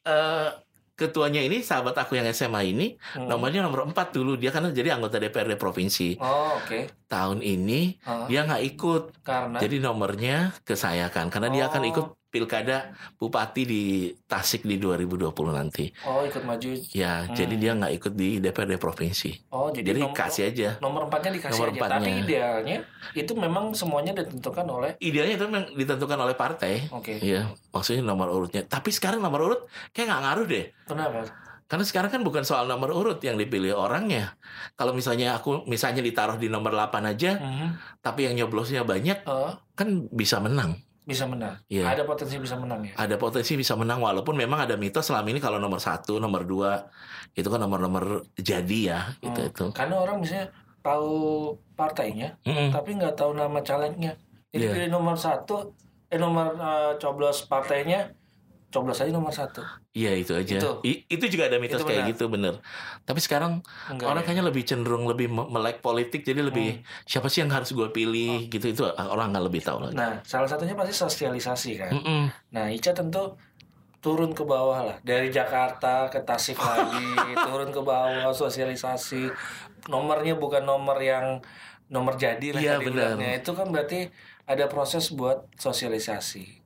eh 0.01 0.49
ketuanya 0.95 1.37
ini 1.39 1.61
sahabat 1.61 1.93
aku 1.95 2.15
yang 2.15 2.25
SMA 2.27 2.63
ini 2.65 2.97
Hmm. 3.13 3.29
nomornya 3.29 3.61
nomor 3.61 3.85
4 3.85 3.93
dulu 4.09 4.33
dia 4.33 4.49
karena 4.49 4.71
jadi 4.71 4.97
anggota 4.97 5.21
DPRD 5.21 5.53
provinsi 5.53 6.17
Oh, 6.17 6.57
oke. 6.57 6.89
tahun 7.05 7.39
ini 7.39 8.01
Ah, 8.01 8.25
dia 8.25 8.41
nggak 8.41 8.63
ikut 8.67 9.03
karena 9.21 9.57
jadi 9.57 9.77
nomornya 9.77 10.57
ke 10.59 10.73
saya 10.73 11.05
kan 11.07 11.29
karena 11.29 11.51
dia 11.51 11.63
akan 11.67 11.81
Oh. 11.81 11.91
ikut 11.91 12.05
pilkada 12.27 12.91
bupati 13.13 13.63
di 13.63 13.83
Tasik 14.21 14.61
di 14.61 14.75
2020 14.75 15.23
nanti 15.49 15.87
oh 16.03 16.21
ikut 16.21 16.43
maju. 16.43 16.69
ya 16.89 17.23
Hmm. 17.23 17.33
jadi 17.33 17.55
dia 17.55 17.71
nggak 17.73 17.93
ikut 17.93 18.13
di 18.13 18.29
DPRD 18.37 18.75
provinsi 18.75 19.31
Oh, 19.49 19.69
jadi, 19.69 19.89
jadi 19.89 20.01
nom- 20.01 20.13
kasih 20.13 20.43
aja 20.45 20.69
nomor 20.77 21.07
empatnya 21.07 21.31
dikasih 21.33 21.55
Nomor 21.55 21.67
aja. 21.67 21.77
empatnya. 21.77 21.97
Tapi 21.97 22.11
idealnya 22.21 22.77
itu 23.13 23.31
memang 23.33 23.65
semuanya 23.71 24.11
ditentukan 24.13 24.65
oleh 24.65 24.91
idealnya 24.99 25.35
itu 25.35 25.45
memang 25.45 25.65
ditentukan 25.71 26.17
oleh 26.19 26.35
partai 26.35 26.73
Oke. 26.89 27.17
Iya, 27.17 27.41
maksudnya 27.69 28.03
nomor 28.03 28.27
urutnya. 28.29 28.61
Tapi 28.61 28.89
sekarang 28.89 29.17
nomor 29.17 29.41
urut 29.41 29.61
kayak 29.89 30.07
nggak 30.07 30.21
ngaruh 30.21 30.45
deh. 30.45 30.65
Kenapa? 30.83 31.19
Karena 31.65 31.83
sekarang 31.83 32.07
kan 32.09 32.21
bukan 32.21 32.41
soal 32.41 32.63
nomor 32.63 32.91
urut 32.91 33.19
yang 33.19 33.35
dipilih 33.35 33.75
orangnya. 33.75 34.39
Kalau 34.73 34.91
misalnya 34.91 35.35
aku 35.35 35.63
misalnya 35.65 35.99
ditaruh 35.99 36.35
di 36.35 36.47
nomor 36.47 36.71
8 36.71 37.03
aja, 37.05 37.35
Mhm. 37.35 37.67
tapi 37.99 38.23
yang 38.23 38.35
nyoblosnya 38.37 38.83
banyak, 38.83 39.23
Oh, 39.23 39.51
kan 39.73 40.07
bisa 40.09 40.39
menang. 40.39 40.79
Bisa 41.07 41.23
menang. 41.23 41.55
Iya. 41.71 41.95
Ada 41.95 42.03
potensi 42.03 42.35
bisa 42.35 42.59
menang 42.59 42.83
ya. 42.83 42.93
Ada 42.99 43.15
potensi 43.15 43.55
bisa 43.55 43.79
menang 43.79 44.03
walaupun 44.03 44.35
memang 44.35 44.67
ada 44.67 44.75
mitos 44.75 45.07
selama 45.07 45.31
ini 45.31 45.39
kalau 45.39 45.55
nomor 45.55 45.79
satu, 45.79 46.19
nomor 46.19 46.43
dua 46.43 46.91
itu 47.31 47.47
kan 47.47 47.63
nomor-nomor 47.63 48.27
jadi 48.35 48.79
ya, 48.83 48.99
gitu 49.23 49.39
Hmm. 49.39 49.49
itu. 49.49 49.65
Karena 49.71 49.95
orang 50.03 50.19
misalnya 50.19 50.51
tahu 50.83 51.15
partainya, 51.79 52.35
Mm-mm. 52.43 52.75
tapi 52.75 52.99
nggak 52.99 53.15
tahu 53.15 53.31
nama 53.31 53.63
calegnya. 53.63 54.19
Jadi 54.51 54.63
Iya. 54.67 54.73
pilih 54.75 54.89
nomor 54.91 55.15
satu, 55.15 55.71
eh 56.11 56.19
nomor 56.19 56.59
eh, 56.59 56.93
coblos 56.99 57.47
partainya, 57.47 58.11
coblos 58.67 58.99
aja 58.99 59.09
nomor 59.09 59.31
satu. 59.31 59.63
Iya 59.91 60.11
itu 60.13 60.35
aja. 60.35 60.59
Itu. 60.59 60.71
I- 60.83 61.07
itu 61.07 61.25
juga 61.27 61.47
ada 61.47 61.57
mitos 61.57 61.81
kayak 61.81 62.11
gitu 62.11 62.27
bener. 62.27 62.59
Tapi 63.01 63.17
sekarang 63.17 63.63
Enggak 63.87 64.07
orang 64.07 64.21
ya? 64.21 64.25
kayaknya 64.27 64.45
lebih 64.45 64.63
cenderung 64.63 65.07
lebih 65.07 65.27
me- 65.27 65.47
melek 65.47 65.79
politik 65.79 66.21
jadi 66.21 66.43
lebih 66.43 66.83
siapa 67.03 67.31
sih 67.31 67.41
yang 67.41 67.49
harus 67.49 67.71
gue 67.71 67.87
pilih 67.89 68.45
gitu 68.47 68.67
itu 68.67 68.83
orang 68.85 69.31
nggak 69.31 69.45
lebih 69.47 69.61
tahu 69.63 69.79
lagi. 69.81 69.95
Nah, 69.95 70.19
salah 70.21 70.45
satunya 70.45 70.75
pasti 70.75 70.93
sosialisasi 70.93 71.71
kan. 71.77 71.91
Mm-mm. 71.91 72.21
Nah, 72.51 72.67
Ica 72.67 72.91
tentu 72.91 73.39
turun 73.97 74.31
ke 74.31 74.43
bawah 74.43 74.83
lah 74.83 74.97
dari 75.01 75.27
Jakarta 75.27 76.05
ke 76.07 76.21
Tasik 76.21 76.55
lagi 76.55 77.01
turun 77.49 77.73
ke 77.73 77.81
bawah 77.81 78.29
sosialisasi 78.29 79.25
nomornya 79.87 80.37
bukan 80.37 80.63
nomor 80.63 80.99
yang 80.99 81.41
nomor 81.87 82.13
jadi 82.15 82.51
lah 82.51 82.61
Iya, 82.61 82.73
tadi 82.77 82.85
benar. 82.91 83.15
bilangnya. 83.15 83.31
itu 83.39 83.51
kan 83.51 83.67
berarti 83.71 83.99
ada 84.43 84.67
proses 84.67 85.09
buat 85.09 85.47
sosialisasi 85.55 86.56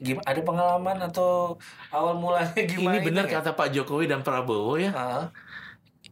gimana 0.00 0.24
ada 0.24 0.40
pengalaman 0.40 0.98
atau 1.04 1.60
awal 1.90 2.16
mulanya 2.16 2.56
gimana 2.72 2.98
Ini 2.98 3.04
benar 3.04 3.24
itu 3.28 3.32
ya? 3.32 3.40
kata 3.40 3.50
Pak 3.52 3.68
Jokowi 3.70 4.08
dan 4.08 4.24
Prabowo 4.24 4.74
ya. 4.76 4.90
Ah, 4.92 5.24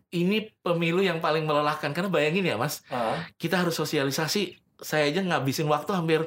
Ini 0.08 0.36
pemilu 0.60 1.04
yang 1.04 1.20
paling 1.20 1.44
melelahkan 1.44 1.92
karena 1.92 2.08
bayangin 2.08 2.40
ya 2.42 2.56
Mas, 2.56 2.80
ah. 2.88 3.20
kita 3.36 3.60
harus 3.60 3.76
sosialisasi. 3.76 4.56
Saya 4.78 5.10
aja 5.10 5.20
ngabisin 5.20 5.66
waktu 5.66 5.90
hampir 5.90 6.20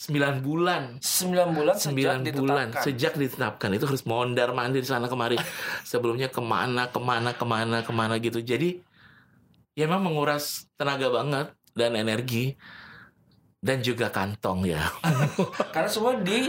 9 0.00 0.40
bulan. 0.40 0.96
sembilan 0.98 1.48
bulan 1.52 1.74
sejak 1.76 2.24
9 2.24 2.24
bulan 2.32 2.66
ditetapkan. 2.72 2.82
sejak 2.82 3.12
ditetapkan 3.14 3.70
itu 3.76 3.84
harus 3.84 4.02
mondar 4.02 4.48
mandir 4.50 4.80
sana 4.82 5.06
kemari 5.06 5.36
sebelumnya 5.84 6.32
ke 6.32 6.40
mana 6.40 6.88
ke 6.88 6.96
mana 6.96 7.36
ke 7.36 7.44
mana 7.44 7.84
ke 7.84 7.92
mana 7.92 8.16
gitu 8.16 8.40
jadi 8.40 8.80
ya 9.74 9.84
memang 9.84 10.08
menguras 10.08 10.66
tenaga 10.74 11.12
banget 11.12 11.46
dan 11.76 11.92
energi 11.94 12.56
dan 13.60 13.84
juga 13.84 14.08
kantong 14.08 14.64
ya 14.64 14.88
karena 15.76 15.90
semua 15.92 16.16
di 16.16 16.48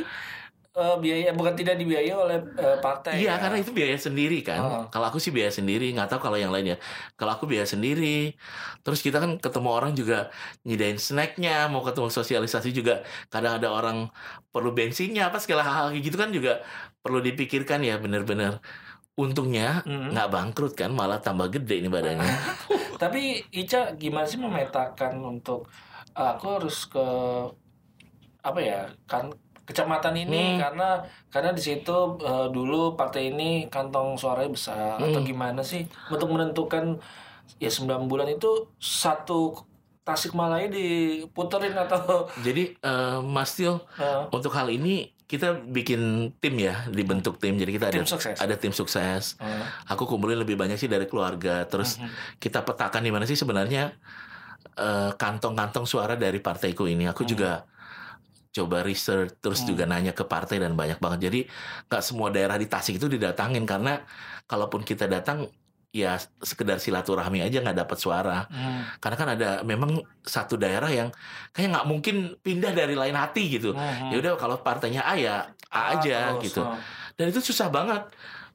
eh, 0.80 0.96
biaya 0.98 1.30
bukan 1.32 1.54
tidak 1.54 1.76
dibiayai 1.76 2.14
oleh 2.16 2.38
eh, 2.56 2.78
partai 2.80 3.20
iya 3.20 3.36
ya. 3.36 3.42
karena 3.44 3.58
itu 3.60 3.72
biaya 3.72 3.98
sendiri 3.98 4.40
kan 4.42 4.60
Oh. 4.60 4.84
kalau 4.88 5.06
aku 5.08 5.20
sih 5.20 5.30
biaya 5.30 5.52
sendiri 5.52 5.92
nggak 5.92 6.08
tahu 6.08 6.20
kalau 6.26 6.38
yang 6.40 6.50
lainnya 6.50 6.80
kalau 7.14 7.36
aku 7.36 7.46
biaya 7.46 7.68
sendiri 7.68 8.34
terus 8.80 9.00
kita 9.00 9.20
kan 9.20 9.32
ketemu 9.38 9.70
orang 9.70 9.92
juga 9.94 10.32
nyediain 10.64 10.96
snacknya 10.98 11.68
mau 11.68 11.84
ketemu 11.84 12.08
sosialisasi 12.10 12.70
juga 12.72 13.04
kadang 13.28 13.60
ada 13.60 13.68
orang 13.70 13.98
perlu 14.50 14.72
bensinnya 14.72 15.28
apa 15.28 15.38
segala 15.38 15.62
hal 15.62 15.86
kayak 15.92 16.04
gitu 16.04 16.18
kan 16.18 16.32
juga 16.32 16.64
perlu 17.00 17.20
dipikirkan 17.20 17.80
ya 17.82 18.00
bener-bener 18.00 18.64
untungnya 19.14 19.84
Hmm. 19.84 20.16
nggak 20.16 20.30
bangkrut 20.32 20.74
kan 20.74 20.90
malah 20.90 21.20
tambah 21.20 21.52
gede 21.52 21.84
ini 21.84 21.90
badannya 21.92 22.24
Tapi 23.02 23.48
Ica 23.52 23.96
gimana 23.96 24.28
sih 24.28 24.36
memetakan 24.36 25.24
untuk 25.24 25.72
aku 26.12 26.46
harus 26.52 26.84
ke 26.84 27.06
apa 28.40 28.60
ya 28.60 28.80
kan 29.06 29.32
kecamatan 29.70 30.18
ini 30.18 30.58
Hmm. 30.58 30.60
karena 30.60 30.90
karena 31.30 31.52
di 31.52 31.62
situ 31.62 31.94
eh, 32.20 32.48
dulu 32.50 32.98
partai 32.98 33.30
ini 33.30 33.50
kantong 33.68 34.18
suaranya 34.18 34.50
besar 34.50 34.98
atau 34.98 35.08
Hmm. 35.16 35.30
gimana 35.30 35.62
sih 35.62 35.86
untuk 36.10 36.28
menentukan 36.28 36.98
ya 37.56 37.70
9 37.70 38.10
bulan 38.10 38.26
itu 38.28 38.50
satu 38.76 39.54
Tasikmalaya 40.02 40.66
diputerin 40.68 41.78
atau 41.78 42.26
jadi 42.46 42.74
eh, 42.74 43.20
Mas 43.22 43.54
Tio 43.54 43.86
eh, 43.96 44.26
untuk 44.30 44.50
hal 44.52 44.68
ini 44.68 45.06
kita 45.24 45.62
bikin 45.62 46.02
tim 46.36 46.58
ya 46.58 46.90
dibentuk 46.90 47.38
tim 47.38 47.54
jadi 47.54 47.70
kita 47.70 47.86
ada 47.88 47.96
tim 47.96 48.10
sukses. 48.10 48.34
ada 48.36 48.56
tim 48.58 48.74
sukses 48.74 49.38
Eh, 49.38 49.62
aku 49.86 50.04
kumpulin 50.04 50.42
lebih 50.42 50.58
banyak 50.58 50.76
sih 50.76 50.90
dari 50.90 51.06
keluarga 51.06 51.62
terus 51.64 52.02
mhm. 52.02 52.10
kita 52.42 52.66
petakan 52.66 53.06
di 53.06 53.14
mana 53.14 53.24
sih 53.24 53.38
sebenarnya 53.38 53.94
eh, 54.76 55.12
kantong-kantong 55.14 55.84
suara 55.84 56.16
dari 56.16 56.40
partaiku 56.40 56.88
ini. 56.88 57.06
Aku 57.06 57.22
Hmm. 57.22 57.30
juga 57.30 57.52
coba 58.50 58.82
research 58.82 59.38
terus 59.40 59.62
Hmm. 59.62 59.70
juga 59.72 59.84
nanya 59.86 60.12
ke 60.12 60.26
partai 60.26 60.58
dan 60.58 60.74
banyak 60.74 60.98
banget. 60.98 61.30
Jadi 61.30 61.40
nggak 61.86 62.04
semua 62.04 62.30
daerah 62.30 62.58
di 62.58 62.66
Tasik 62.66 62.98
itu 62.98 63.06
didatangin 63.06 63.64
karena 63.64 64.02
kalaupun 64.46 64.82
kita 64.82 65.06
datang 65.06 65.46
ya 65.90 66.18
sekedar 66.42 66.78
silaturahmi 66.78 67.42
aja 67.42 67.62
nggak 67.62 67.78
dapat 67.86 67.98
suara. 67.98 68.46
Hmm. 68.50 68.86
Karena 68.98 69.18
kan 69.18 69.30
ada 69.34 69.50
memang 69.62 70.02
satu 70.22 70.54
daerah 70.54 70.90
yang 70.90 71.10
kayak 71.50 71.74
nggak 71.74 71.88
mungkin 71.90 72.16
pindah 72.42 72.74
dari 72.74 72.94
lain 72.94 73.18
hati 73.18 73.58
gitu. 73.58 73.74
Mhm. 73.74 74.14
Ya 74.14 74.18
udah 74.18 74.32
kalau 74.38 74.58
partainya 74.62 75.02
A 75.02 75.14
ya 75.18 75.50
A 75.70 75.98
aja 75.98 76.38
terus, 76.38 76.50
gitu. 76.50 76.62
oh. 76.66 76.78
Dan 77.18 77.30
itu 77.30 77.42
susah 77.42 77.70
banget. 77.70 78.06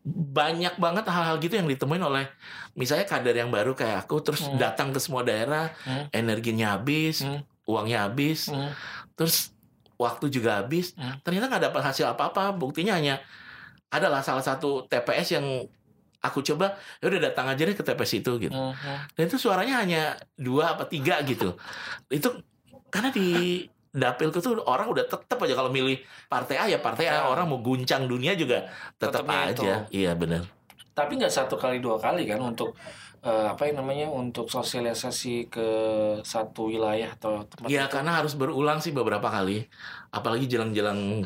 Banyak 0.05 0.77
banget 0.77 1.07
hal-hal 1.09 1.41
gitu 1.41 1.55
yang 1.57 1.65
ditemuin 1.65 2.03
oleh 2.03 2.27
misalnya 2.75 3.09
kader 3.09 3.35
yang 3.35 3.49
baru 3.49 3.73
kayak 3.73 4.05
aku 4.05 4.21
terus 4.21 4.43
Hmm. 4.45 4.59
datang 4.59 4.91
ke 4.91 4.99
semua 4.99 5.23
daerah, 5.23 5.71
Hmm. 5.87 6.11
energinya 6.11 6.75
habis, 6.77 7.23
Hmm. 7.23 7.41
uangnya 7.65 8.05
habis, 8.05 8.47
Hmm. 8.47 8.69
terus 9.17 9.54
waktu 9.99 10.31
juga 10.31 10.63
habis. 10.63 10.95
Hmm. 10.99 11.19
Ternyata 11.23 11.51
nggak 11.51 11.65
dapat 11.71 11.83
hasil 11.87 12.07
apa-apa. 12.15 12.55
Buktinya 12.55 12.95
hanya 12.99 13.23
adalah 13.91 14.21
salah 14.27 14.43
satu 14.43 14.87
TPS 14.91 15.39
yang 15.39 15.47
aku 16.25 16.41
coba, 16.41 16.81
ya 16.99 17.13
udah 17.13 17.31
datang 17.31 17.47
aja 17.53 17.63
deh 17.69 17.77
ke 17.77 17.85
TPS 17.85 18.25
itu 18.25 18.33
gitu. 18.41 18.57
Mhm. 18.57 19.13
Dan 19.13 19.23
itu 19.29 19.37
suaranya 19.37 19.85
hanya 19.85 20.17
dua 20.35 20.73
apa 20.75 20.89
tiga 20.89 21.21
gitu. 21.23 21.53
Itu 22.09 22.41
karena 22.89 23.13
di 23.13 23.61
dapilku 23.95 24.43
tuh 24.43 24.59
orang 24.67 24.91
udah 24.91 25.07
tetap 25.07 25.39
aja 25.39 25.55
kalau 25.55 25.71
milih 25.71 26.03
partai 26.27 26.59
A 26.59 26.65
ya 26.67 26.83
partai 26.83 27.07
A 27.07 27.31
orang 27.31 27.47
mau 27.47 27.63
guncang 27.63 28.11
dunia 28.11 28.35
juga 28.35 28.67
tetap 28.99 29.23
aja. 29.31 29.87
Iya 29.95 30.19
benar. 30.19 30.43
tapi 30.95 31.19
nggak 31.19 31.35
satu 31.35 31.59
kali 31.59 31.83
dua 31.83 31.99
kali 31.99 32.23
kan 32.23 32.39
untuk 32.39 32.79
eh, 33.25 33.47
apa 33.50 33.62
yang 33.66 33.81
namanya 33.81 34.07
untuk 34.12 34.52
sosialisasi 34.52 35.49
ke 35.49 35.69
satu 36.21 36.69
wilayah 36.69 37.16
atau 37.16 37.49
tempat 37.49 37.69
Iya 37.73 37.88
itu, 37.88 37.93
karena 37.97 38.21
harus 38.21 38.37
berulang 38.37 38.78
sih 38.85 38.93
beberapa 38.93 39.26
kali. 39.33 39.64
Apalagi 40.12 40.45
jelang-jelang 40.47 41.25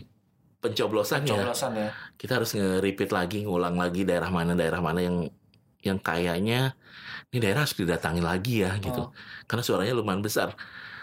pencoblosan 0.62 1.26
ya. 1.26 1.35
pencoblosan 1.35 1.73
ya. 1.75 1.90
Kita 2.14 2.38
harus 2.38 2.55
nge-repeat 2.55 3.11
lagi, 3.11 3.45
ngulang 3.45 3.75
lagi 3.75 4.07
daerah 4.07 4.31
mana 4.31 4.55
daerah 4.55 4.78
mana 4.78 5.02
yang 5.02 5.26
yang 5.83 5.99
kayaknya 6.02 6.75
ini 7.31 7.38
daerah 7.38 7.62
harus 7.62 7.76
didatangi 7.76 8.23
lagi 8.23 8.64
ya 8.64 8.78
gitu. 8.78 9.11
Oh. 9.11 9.14
Karena 9.47 9.62
suaranya 9.62 9.95
lumayan 9.95 10.23
besar. 10.23 10.55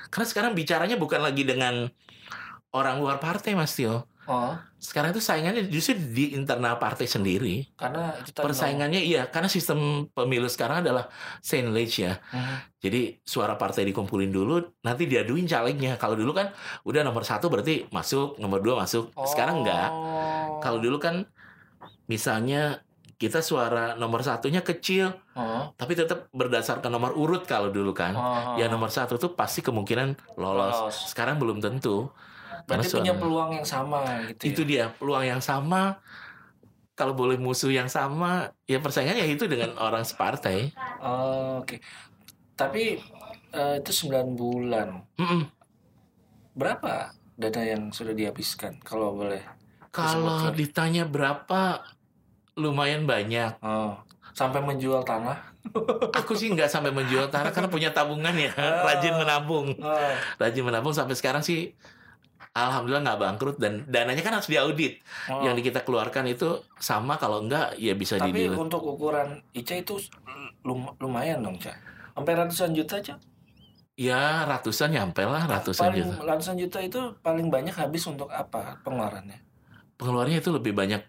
Karena 0.10 0.26
sekarang 0.28 0.52
bicaranya 0.56 0.96
bukan 0.96 1.22
lagi 1.22 1.44
dengan 1.44 1.92
orang 2.76 3.00
luar 3.00 3.20
partai 3.20 3.56
Mas 3.56 3.76
Tio. 3.76 4.08
Oh, 4.26 4.58
Sekarang 4.82 5.14
itu 5.14 5.22
saingannya 5.22 5.66
justru 5.66 5.94
di 5.98 6.34
internal 6.34 6.78
partai 6.78 7.06
sendiri. 7.06 7.66
karena 7.74 8.14
itu 8.22 8.34
Persaingannya 8.38 9.02
iya, 9.02 9.30
karena 9.30 9.46
sistem 9.46 10.10
pemilu 10.10 10.46
sekarang 10.46 10.82
adalah 10.82 11.10
Senlage 11.42 11.96
ya. 12.06 12.14
Mhm. 12.34 12.56
Jadi 12.82 13.02
suara 13.22 13.54
partai 13.54 13.86
dikumpulin 13.86 14.30
dulu, 14.30 14.62
nanti 14.82 15.06
diaduin 15.06 15.46
calegnya. 15.46 15.98
Kalau 15.98 16.14
dulu 16.14 16.34
kan 16.34 16.54
udah 16.86 17.02
nomor 17.02 17.22
satu 17.22 17.50
berarti 17.50 17.86
masuk, 17.90 18.38
nomor 18.38 18.62
dua 18.62 18.82
masuk. 18.82 19.10
Sekarang 19.26 19.62
enggak. 19.66 19.90
Oh. 19.90 20.62
Kalau 20.62 20.78
dulu 20.78 20.98
kan 20.98 21.26
misalnya 22.06 22.82
kita 23.16 23.40
suara 23.40 23.96
nomor 23.96 24.22
satunya 24.22 24.60
kecil, 24.60 25.16
Oh. 25.34 25.72
tapi 25.80 25.96
tetap 25.96 26.28
berdasarkan 26.30 26.92
nomor 26.92 27.16
urut 27.16 27.48
kalau 27.48 27.72
dulu 27.72 27.96
kan. 27.96 28.14
Oh. 28.14 28.60
Ya 28.60 28.68
nomor 28.68 28.92
satu 28.92 29.16
tuh 29.16 29.34
pasti 29.34 29.64
kemungkinan 29.64 30.36
lolos. 30.36 30.76
Lolos. 30.92 30.96
Sekarang 31.10 31.40
belum 31.40 31.58
tentu. 31.58 32.12
Berarti 32.66 32.90
Karena 32.90 32.98
punya 33.02 33.14
peluang 33.14 33.50
yang 33.62 33.68
sama 33.68 34.00
gitu. 34.30 34.42
Itu 34.50 34.62
ya? 34.66 34.68
dia 34.68 34.86
peluang 34.94 35.26
yang 35.26 35.42
sama. 35.42 36.02
Kalau 36.96 37.12
boleh 37.12 37.36
musuh 37.36 37.70
yang 37.70 37.92
sama, 37.92 38.56
ya 38.64 38.80
persaingannya 38.80 39.28
itu 39.28 39.52
dengan 39.52 39.76
orang 39.76 40.08
separtai. 40.08 40.72
Oh, 41.04 41.60
Oke. 41.60 41.84
Tapi 42.56 43.04
eh, 43.52 43.76
itu 43.84 43.92
9 44.08 44.32
bulan. 44.34 45.04
Mm-mm. 45.20 45.44
Berapa 46.56 47.12
dana 47.36 47.62
yang 47.68 47.92
sudah 47.92 48.16
dihabiskan 48.16 48.80
kalau 48.80 49.12
boleh? 49.12 49.44
Kalau 49.92 50.40
Disebutkan. 50.48 50.56
ditanya 50.56 51.04
berapa, 51.04 51.84
lumayan 52.56 53.04
banyak. 53.04 53.60
Oh. 53.60 54.00
Sampai 54.32 54.64
menjual 54.64 55.04
tanah. 55.04 55.36
Aku 56.24 56.32
sih 56.36 56.48
nggak 56.48 56.68
sampai 56.68 56.96
menjual 56.96 57.28
tanah 57.28 57.52
karena 57.52 57.68
punya 57.68 57.90
tabungan 57.92 58.36
ya, 58.36 58.52
rajin 58.84 59.16
menabung, 59.16 59.76
Oh. 59.80 60.16
rajin 60.40 60.64
menabung 60.64 60.96
sampai 60.96 61.16
sekarang 61.16 61.44
sih. 61.44 61.76
Alhamdulillah 62.56 63.04
nggak 63.04 63.20
bangkrut 63.20 63.58
dan 63.60 63.84
dananya 63.84 64.24
kan 64.24 64.40
harus 64.40 64.48
diaudit. 64.48 65.04
Oh. 65.28 65.44
Yang 65.44 65.68
kita 65.68 65.84
keluarkan 65.84 66.24
itu 66.26 66.48
sama 66.80 67.20
kalau 67.20 67.44
enggak 67.44 67.76
ya 67.76 67.92
bisa 67.94 68.16
Tapi 68.16 68.48
untuk 68.50 68.80
ukuran 68.80 69.44
Ica 69.52 69.76
itu 69.76 70.00
lum- 70.64 70.96
lumayan 70.98 71.44
dong, 71.44 71.60
Ca. 71.60 71.76
Sampai 72.16 72.32
ratusan 72.34 72.72
juta, 72.72 73.04
Ca. 73.04 73.20
Ya 73.96 74.44
ratusan 74.44 74.92
nyampe 74.92 75.24
lah 75.24 75.44
ratusan 75.46 75.84
paling 75.88 76.08
juta. 76.08 76.24
ratusan 76.26 76.56
juta 76.56 76.80
itu 76.80 77.00
paling 77.20 77.48
banyak 77.48 77.72
habis 77.72 78.08
untuk 78.08 78.28
apa 78.28 78.80
pengeluarannya? 78.82 79.40
Pengeluarannya 79.96 80.40
itu 80.40 80.52
lebih 80.52 80.72
banyak 80.72 81.04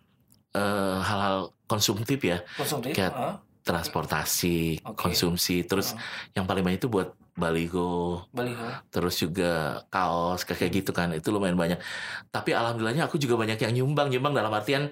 eh, 0.51 0.99
hal-hal 0.99 1.53
konsumtif 1.67 2.19
ya, 2.19 2.43
Konsumtif? 2.55 2.91
Kayak- 2.91 3.15
ah, 3.15 3.37
transportasi, 3.61 4.83
Oke. 4.83 4.99
konsumsi. 4.99 5.63
Terus 5.63 5.93
ah, 5.93 6.01
yang 6.33 6.47
paling 6.47 6.63
banyak 6.63 6.79
itu 6.79 6.89
buat 6.89 7.13
baliho, 7.37 8.25
baliho. 8.33 8.65
terus 8.89 9.21
juga 9.21 9.85
kaos 9.93 10.43
kayak 10.43 10.73
gitu 10.73 10.91
kan 10.91 11.13
itu 11.13 11.29
lumayan 11.29 11.55
banyak 11.55 11.79
tapi 12.33 12.57
alhamdulillahnya 12.57 13.05
aku 13.05 13.21
juga 13.21 13.37
banyak 13.37 13.61
yang 13.61 13.73
nyumbang 13.77 14.09
nyumbang 14.09 14.33
dalam 14.33 14.49
artian 14.51 14.89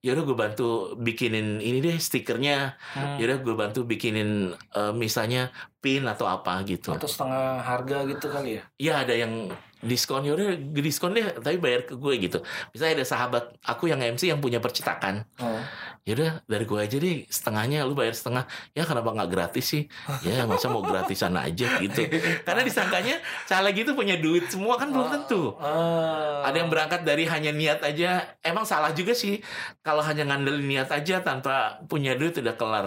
ya 0.00 0.12
udah 0.12 0.24
gue 0.24 0.36
bantu 0.36 0.68
bikinin 0.96 1.60
ini 1.60 1.80
deh 1.80 1.96
stikernya 1.96 2.76
Hmm. 2.92 3.16
ya 3.16 3.24
udah 3.28 3.38
gue 3.40 3.54
bantu 3.56 3.80
bikinin 3.84 4.52
eh, 4.52 4.92
misalnya 4.92 5.52
pin 5.80 6.04
atau 6.04 6.24
apa 6.24 6.60
gitu 6.64 6.92
Atau 6.92 7.08
setengah 7.08 7.60
harga 7.60 8.04
gitu 8.04 8.28
kali 8.28 8.60
ya? 8.60 8.62
ya 8.76 8.94
ada 9.04 9.12
yang 9.12 9.48
diskon 9.80 10.28
ya 10.28 10.36
udah 10.36 10.60
diskon 10.76 11.16
deh 11.16 11.24
tapi 11.40 11.56
bayar 11.56 11.88
ke 11.88 11.96
gue 11.96 12.14
gitu. 12.20 12.38
Misalnya 12.72 13.00
ada 13.00 13.06
sahabat 13.08 13.44
aku 13.64 13.88
yang 13.88 14.00
MC 14.00 14.28
yang 14.28 14.40
punya 14.40 14.60
percetakan. 14.60 15.24
Oh. 15.40 15.60
ya 16.00 16.16
udah 16.16 16.32
dari 16.48 16.64
gue 16.64 16.80
aja 16.80 16.96
deh 16.96 17.28
setengahnya 17.28 17.84
lu 17.88 17.96
bayar 17.96 18.12
setengah. 18.12 18.44
Ya 18.76 18.84
kenapa 18.84 19.12
nggak 19.12 19.30
gratis 19.32 19.64
sih? 19.64 19.82
Ya 20.24 20.44
masa 20.44 20.68
mau 20.68 20.84
gratisan 20.84 21.36
aja 21.36 21.80
gitu. 21.80 22.00
Karena 22.46 22.62
disangkanya 22.64 23.20
caleg 23.48 23.84
itu 23.84 23.92
punya 23.96 24.16
duit 24.20 24.48
semua 24.52 24.76
kan 24.76 24.92
belum 24.92 25.08
tentu. 25.08 25.56
Ah. 25.60 26.44
ada 26.44 26.56
yang 26.56 26.68
berangkat 26.72 27.04
dari 27.04 27.24
hanya 27.28 27.52
niat 27.52 27.80
aja. 27.84 28.36
Emang 28.44 28.68
salah 28.68 28.92
juga 28.92 29.16
sih 29.16 29.40
kalau 29.80 30.04
hanya 30.04 30.28
ngandelin 30.28 30.66
niat 30.68 30.88
aja 30.92 31.24
tanpa 31.24 31.80
punya 31.88 32.16
duit 32.16 32.36
udah 32.36 32.56
kelar. 32.56 32.86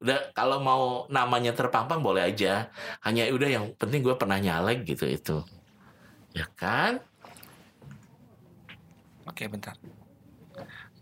Udah 0.00 0.32
kalau 0.36 0.60
mau 0.60 0.84
namanya 1.08 1.56
terpampang 1.56 2.00
boleh 2.00 2.28
aja. 2.28 2.72
Hanya 3.04 3.28
udah 3.28 3.48
yang 3.48 3.64
penting 3.76 4.04
gue 4.04 4.16
pernah 4.16 4.36
nyalek 4.40 4.84
gitu 4.88 5.04
itu 5.08 5.36
ya 6.34 6.46
kan 6.54 6.98
Oke, 9.24 9.48
bentar. 9.48 9.72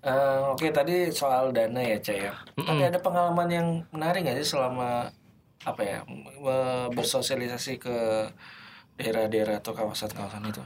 Eh, 0.00 0.40
Oke, 0.46 0.70
tadi 0.70 1.10
soal 1.10 1.50
dana 1.50 1.82
ya, 1.82 1.98
Cak 1.98 2.16
ya. 2.16 2.32
Tapi 2.54 2.82
ada 2.86 2.96
pengalaman 2.96 3.48
yang 3.50 3.68
menarik 3.90 4.22
nggak 4.22 4.38
sih 4.40 4.54
selama 4.54 5.10
apa 5.62 5.82
ya 5.82 5.98
bersosialisasi 6.90 7.78
ke 7.78 7.96
daerah-daerah 8.94 9.58
atau 9.58 9.74
kawasan-kawasan 9.74 10.48
itu? 10.48 10.62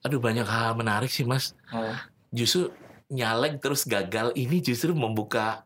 aduh 0.00 0.16
banyak 0.16 0.46
hal 0.46 0.72
menarik 0.74 1.12
sih 1.12 1.22
mas 1.22 1.52
Oh. 1.68 1.92
justru 2.32 2.72
nyalek 3.06 3.60
terus 3.60 3.84
gagal 3.84 4.32
ini 4.32 4.58
justru 4.58 4.96
membuka 4.96 5.60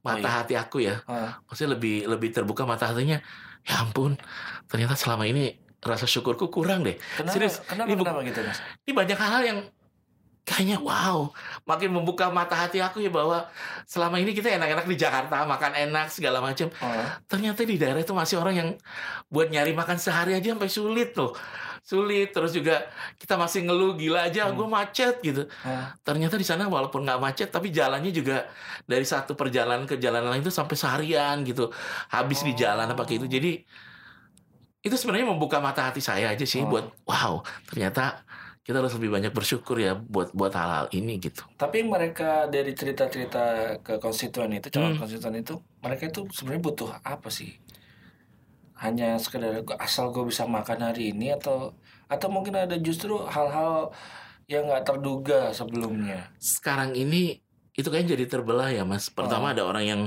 mata 0.00 0.16
Oh, 0.16 0.26
iya. 0.26 0.36
hati 0.42 0.54
aku 0.56 0.78
ya 0.82 0.96
Ah. 1.06 1.38
maksudnya 1.46 1.78
lebih 1.78 2.04
lebih 2.04 2.34
terbuka 2.34 2.66
mata 2.66 2.90
hatinya 2.90 3.22
ya 3.62 3.74
ampun 3.78 4.18
ternyata 4.66 4.92
selama 4.92 5.22
ini 5.24 5.54
rasa 5.86 6.04
syukurku 6.04 6.50
kurang 6.50 6.82
deh. 6.82 6.98
Kenapa? 7.16 7.32
serius. 7.34 7.62
Kenapa, 7.64 7.88
ini, 7.88 7.94
kenapa 8.02 8.20
gitu, 8.26 8.40
Mas? 8.42 8.58
ini 8.84 8.92
banyak 8.92 9.18
hal 9.18 9.42
yang 9.46 9.58
kayaknya 10.46 10.78
wow. 10.78 11.26
Makin 11.66 11.90
membuka 11.90 12.30
mata 12.30 12.54
hati 12.54 12.78
aku 12.78 13.02
ya 13.02 13.10
bahwa 13.10 13.50
selama 13.82 14.22
ini 14.22 14.30
kita 14.30 14.46
enak-enak 14.54 14.86
di 14.86 14.94
Jakarta 14.94 15.42
makan 15.42 15.74
enak 15.74 16.06
segala 16.06 16.38
macam 16.38 16.70
Oh. 16.78 17.02
ternyata 17.26 17.66
di 17.66 17.74
daerah 17.74 17.98
itu 17.98 18.14
masih 18.14 18.38
orang 18.38 18.54
yang 18.54 18.70
buat 19.26 19.50
nyari 19.50 19.74
makan 19.74 19.98
sehari 19.98 20.38
aja 20.38 20.54
sampai 20.54 20.70
sulit 20.70 21.18
loh. 21.18 21.34
Sulit. 21.82 22.30
Terus 22.30 22.54
juga 22.54 22.86
kita 23.18 23.34
masih 23.34 23.66
ngeluh 23.66 23.98
gila 23.98 24.30
aja 24.30 24.46
gue 24.50 24.66
macet 24.70 25.18
gitu. 25.18 25.50
Ah. 25.66 25.90
ternyata 26.06 26.38
di 26.38 26.46
sana 26.46 26.70
walaupun 26.70 27.02
nggak 27.02 27.18
macet 27.18 27.48
tapi 27.50 27.74
jalannya 27.74 28.14
juga 28.14 28.46
dari 28.86 29.02
satu 29.02 29.34
perjalanan 29.34 29.82
ke 29.82 29.98
jalan 29.98 30.30
lain 30.30 30.46
itu 30.46 30.54
sampai 30.54 30.78
seharian 30.78 31.42
gitu. 31.42 31.74
Habis 32.14 32.46
di 32.46 32.54
jalan 32.54 32.86
apa 32.86 33.02
kayak 33.02 33.26
itu 33.26 33.28
jadi 33.34 33.52
itu 34.86 34.94
sebenarnya 34.94 35.26
membuka 35.26 35.58
mata 35.58 35.82
hati 35.84 35.98
saya 35.98 36.30
aja 36.30 36.46
sih 36.46 36.62
Oh. 36.62 36.70
buat 36.70 36.86
wow 37.04 37.32
ternyata 37.66 38.22
kita 38.62 38.78
harus 38.78 38.94
lebih 38.94 39.10
banyak 39.12 39.30
bersyukur 39.30 39.78
ya 39.78 39.94
buat 39.94 40.30
buat 40.30 40.50
hal-hal 40.50 40.86
ini 40.92 41.18
gitu 41.18 41.42
Tapi 41.54 41.82
mereka 41.82 42.46
dari 42.46 42.70
cerita-cerita 42.70 43.42
ke 43.78 43.98
konstituen 43.98 44.50
itu, 44.52 44.66
calon 44.68 44.94
Hmm. 44.94 45.00
konstituen 45.00 45.36
itu, 45.36 45.54
mereka 45.78 46.02
itu 46.04 46.26
sebenarnya 46.30 46.62
butuh 46.64 46.90
apa 47.00 47.28
sih? 47.28 47.54
Hanya 48.76 49.16
sekedar 49.16 49.62
asal 49.78 50.10
gue 50.10 50.26
bisa 50.26 50.44
makan 50.44 50.84
hari 50.84 51.10
ini 51.10 51.32
atau 51.32 51.72
atau 52.06 52.28
mungkin 52.28 52.54
ada 52.54 52.76
justru 52.76 53.16
hal-hal 53.24 53.90
yang 54.46 54.66
nggak 54.66 54.84
terduga 54.84 55.50
sebelumnya. 55.50 56.30
sekarang 56.36 56.92
ini 56.92 57.42
itu 57.72 57.86
kayaknya 57.86 58.14
jadi 58.14 58.24
terbelah 58.28 58.68
ya 58.68 58.82
mas 58.82 59.08
pertama 59.08 59.50
Oh. 59.50 59.52
ada 59.52 59.62
orang 59.64 59.84
yang 59.84 60.00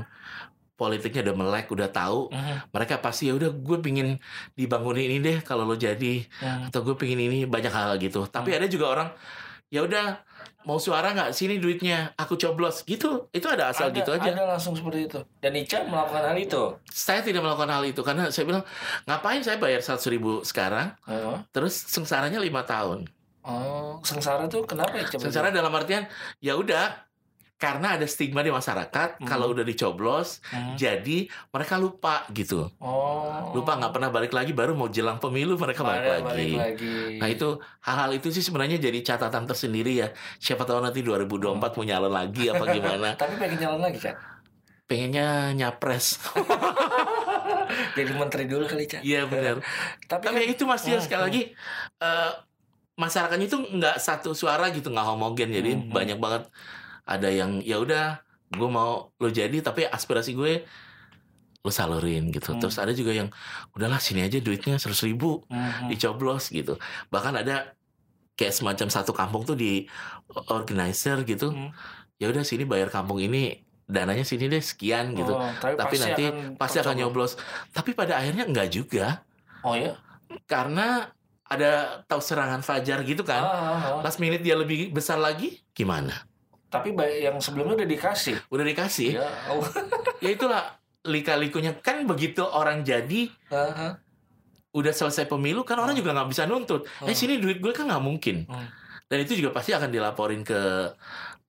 politiknya 0.79 1.21
udah 1.21 1.35
melek 1.37 1.67
udah 1.67 1.89
tahu 1.89 2.31
Mhm. 2.31 2.71
mereka 2.71 2.95
pasti 2.97 3.27
ya 3.27 3.35
udah 3.35 3.51
gue 3.51 3.77
pingin 3.77 4.15
dibangunin 4.53 5.11
ini 5.11 5.19
deh 5.19 5.37
kalau 5.41 5.63
lo 5.63 5.75
jadi 5.75 6.23
Mhm. 6.23 6.71
atau 6.71 6.79
gue 6.81 6.95
pingin 6.95 7.19
ini 7.19 7.43
banyak 7.45 7.69
hal 7.69 7.99
gitu 7.99 8.23
tapi 8.25 8.49
ada 8.51 8.63
juga 8.65 8.87
orang 8.89 9.09
ya 9.67 9.83
udah 9.83 10.23
mau 10.61 10.75
suara 10.75 11.11
nggak 11.11 11.31
sini 11.31 11.55
duitnya 11.55 12.15
aku 12.15 12.35
coblos 12.35 12.83
gitu 12.83 13.27
itu 13.29 13.45
ada 13.45 13.69
asal 13.69 13.89
Ada- 13.89 13.97
gitu 13.97 14.09
aja 14.11 14.29
Ada 14.29 14.43
langsung 14.49 14.73
seperti 14.73 15.05
itu. 15.05 15.19
Dan 15.37 15.55
Ica 15.55 15.83
melakukan 15.83 16.23
hal 16.25 16.37
itu. 16.37 16.61
saya 16.85 17.19
tidak 17.19 17.41
melakukan 17.41 17.69
hal 17.69 17.83
itu 17.83 18.01
karena 18.01 18.27
saya 18.27 18.43
bilang 18.45 18.63
ngapain 19.03 19.39
saya 19.39 19.55
bayar 19.55 19.79
seratus 19.79 20.07
ribu 20.07 20.41
sekarang 20.41 20.95
Oh, 21.05 21.39
terus 21.49 21.75
sengsaranya 21.85 22.39
lima 22.39 22.63
tahun 22.63 23.07
oh 23.41 23.97
sengsara 24.01 24.45
tuh 24.45 24.63
kenapa 24.63 24.93
Ica? 24.95 25.15
sengsara 25.17 25.49
dalam 25.49 25.71
artian 25.71 26.05
ya 26.39 26.53
udah 26.53 27.08
karena 27.59 27.93
ada 27.93 28.07
stigma 28.07 28.39
di 28.39 28.49
masyarakat 28.49 29.19
Hmm. 29.19 29.27
kalau 29.27 29.51
udah 29.51 29.61
dicoblos 29.61 30.39
Mhm. 30.47 30.73
jadi 30.73 31.17
mereka 31.49 31.75
lupa 31.75 32.23
gitu 32.29 32.71
Oh. 32.77 33.51
lupa 33.51 33.75
nggak 33.75 33.91
pernah 33.91 34.09
balik 34.09 34.31
lagi 34.31 34.51
baru 34.51 34.71
mau 34.73 34.87
jelang 34.87 35.19
pemilu 35.19 35.53
mereka 35.55 35.83
balik 35.83 35.99
Ada 35.99 36.11
lagi. 36.15 36.23
balik 36.23 36.55
lagi. 36.55 36.95
Nah 37.19 37.27
itu 37.27 37.47
hal-hal 37.81 38.11
itu 38.13 38.27
sih 38.29 38.39
sebenarnya 38.39 38.79
jadi 38.79 38.99
catatan 39.05 39.43
tersendiri 39.43 39.91
ya. 39.97 40.07
Siapa 40.37 40.63
tahu 40.63 40.79
nanti 40.79 41.01
2024 41.01 41.75
mau 41.75 41.83
nyalon 41.83 42.09
lagi 42.09 42.47
apa 42.47 42.63
gimana. 42.71 43.07
Tapi 43.13 43.35
pengen 43.35 43.59
nyalon 43.59 43.81
lagi, 43.83 43.99
Cak. 43.99 44.15
Pengennya 44.85 45.27
nyapres. 45.51 46.17
Jadi 47.93 48.11
menteri 48.11 48.43
dulu 48.45 48.65
kali, 48.65 48.85
Cak. 48.85 49.01
Iya 49.01 49.25
benar. 49.25 49.59
Tapi, 50.09 50.23
Tapi 50.23 50.25
kan, 50.25 50.33
ya 50.35 50.45
itu 50.47 50.63
masih 50.63 50.91
Hmm, 50.95 51.03
sekali 51.03 51.21
lagi 51.23 51.41
eh, 51.99 52.31
masyarakatnya 52.95 53.45
itu 53.45 53.57
nggak 53.59 53.95
satu 53.97 54.31
suara 54.33 54.71
gitu 54.71 54.89
nggak 54.89 55.05
homogen. 55.05 55.49
Jadi 55.51 55.71
Hmm, 55.71 55.83
hmm. 55.85 55.93
banyak 55.93 56.17
banget 56.17 56.43
ada 57.09 57.29
yang 57.33 57.57
ya 57.65 57.81
udah 57.81 58.21
gue 58.53 58.69
mau 58.69 59.09
lo 59.17 59.29
jadi 59.29 59.57
tapi 59.65 59.89
aspirasi 59.89 60.37
gue 60.37 60.53
lo 61.59 61.71
salurin 61.73 62.29
gitu. 62.29 62.55
Hmm. 62.55 62.61
Terus 62.61 62.77
ada 62.77 62.93
juga 62.93 63.11
yang 63.11 63.27
udahlah 63.73 63.99
sini 63.99 64.23
aja 64.23 64.37
duitnya 64.39 64.77
seratus 64.77 65.03
ribu. 65.03 65.43
Mhm. 65.49 65.89
dicoblos 65.91 66.53
gitu. 66.53 66.77
Bahkan 67.09 67.33
ada 67.41 67.73
kayak 68.39 68.55
semacam 68.55 68.87
satu 68.87 69.11
kampung 69.11 69.43
tuh 69.43 69.57
di 69.57 69.89
organizer 70.47 71.25
gitu. 71.27 71.51
Hmm. 71.51 71.73
Ya 72.21 72.31
udah 72.31 72.45
sini 72.45 72.63
bayar 72.63 72.87
kampung 72.93 73.19
ini 73.19 73.65
dananya 73.89 74.23
sini 74.23 74.45
deh 74.47 74.61
sekian 74.61 75.17
gitu. 75.17 75.33
Oh, 75.33 75.49
tapi, 75.59 75.75
Tapi 75.75 75.95
pasti 75.97 76.05
nanti 76.05 76.23
akan 76.29 76.55
pasti 76.55 76.77
akan 76.79 76.95
nyoblos. 76.95 77.33
Tapi 77.73 77.91
pada 77.97 78.21
akhirnya 78.21 78.45
enggak 78.45 78.69
juga 78.69 79.25
Oh 79.65 79.75
ya? 79.75 79.97
karena 80.45 81.09
ada 81.49 82.05
tahu 82.05 82.21
serangan 82.21 82.61
Fajar 82.61 83.01
gitu 83.01 83.25
kan. 83.25 83.41
ah, 83.41 83.97
ah. 83.97 84.05
Last 84.05 84.21
minute 84.21 84.45
dia 84.45 84.53
lebih 84.53 84.93
besar 84.93 85.17
lagi 85.17 85.65
gimana? 85.73 86.28
Tapi 86.69 86.93
yang 87.19 87.41
sebelumnya 87.41 87.73
udah 87.81 87.89
dikasih. 87.89 88.37
Udah 88.47 88.65
dikasih. 88.65 89.17
Ya. 89.17 89.27
Oh. 89.49 89.65
Ya 90.19 90.35
itulah 90.35 90.75
lika-likunya 91.07 91.79
kan 91.79 92.03
begitu 92.03 92.43
orang 92.43 92.83
jadi 92.83 93.31
Ah, 93.47 93.71
ah. 93.71 93.93
udah 94.69 94.91
selesai 94.91 95.25
pemilu 95.25 95.63
kan 95.63 95.79
orang 95.79 95.95
juga 95.95 96.11
nggak 96.11 96.27
bisa 96.27 96.43
nuntut. 96.43 96.83
Eh 97.01 97.09
Hmm. 97.09 97.15
sini 97.15 97.39
duit 97.39 97.63
gue 97.63 97.71
kan 97.71 97.87
nggak 97.87 98.03
mungkin. 98.03 98.43
Hmm. 98.43 98.67
Dan 99.07 99.23
itu 99.23 99.39
juga 99.39 99.55
pasti 99.55 99.71
akan 99.71 99.87
dilaporin 99.87 100.43
ke 100.43 100.59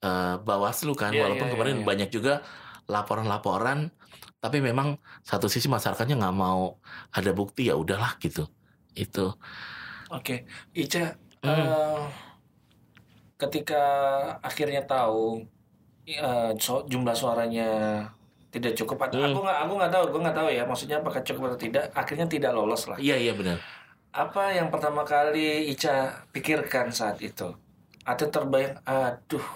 eh, 0.01 0.35
Bawaslu 0.39 0.95
kan. 0.95 1.11
Iya, 1.11 1.27
Walaupun 1.27 1.47
iya, 1.51 1.53
kemarin 1.53 1.75
iya, 1.75 1.83
iya. 1.83 1.89
banyak 1.91 2.09
juga 2.09 2.35
laporan-laporan, 2.87 3.91
tapi 4.39 4.59
memang 4.59 4.97
satu 5.21 5.51
sisi 5.51 5.67
masyarakatnya 5.67 6.17
nggak 6.17 6.37
mau 6.37 6.79
ada 7.11 7.31
bukti 7.35 7.69
ya 7.69 7.77
udahlah 7.77 8.17
gitu. 8.19 8.47
Itu. 8.95 9.35
Oke, 10.09 10.47
Ica, 10.73 11.19
Hmm. 11.43 11.51
eh, 11.51 12.03
ketika 13.41 13.83
akhirnya 14.45 14.85
tahu 14.85 15.41
eh, 16.05 16.51
so- 16.59 16.85
jumlah 16.85 17.15
suaranya 17.15 18.03
tidak 18.51 18.75
cukup, 18.75 18.99
atau 19.07 19.23
Hmm. 19.23 19.31
aku 19.31 19.39
nggak, 19.47 19.59
aku 19.63 19.73
nggak 19.79 19.93
tahu, 19.95 20.05
gue 20.11 20.21
nggak 20.27 20.37
tahu 20.43 20.49
ya, 20.51 20.63
maksudnya 20.67 20.97
apakah 20.99 21.23
cukup 21.23 21.43
atau 21.55 21.61
tidak, 21.61 21.85
akhirnya 21.95 22.27
tidak 22.27 22.51
lolos 22.51 22.83
lah. 22.91 22.99
Iya 22.99 23.17
iya 23.17 23.33
benar. 23.33 23.63
Apa 24.11 24.51
yang 24.51 24.75
pertama 24.75 25.07
kali 25.07 25.71
Ica 25.71 26.27
pikirkan 26.35 26.91
saat 26.91 27.23
itu? 27.23 27.47
Atau 28.03 28.27
terbayang, 28.27 28.75
aduh, 28.83 29.47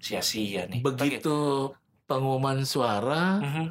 sia-sia 0.00 0.64
nih. 0.64 0.80
Begitu 0.80 1.68
pengumuman 2.08 2.64
suara, 2.64 3.36
Mhm. 3.44 3.66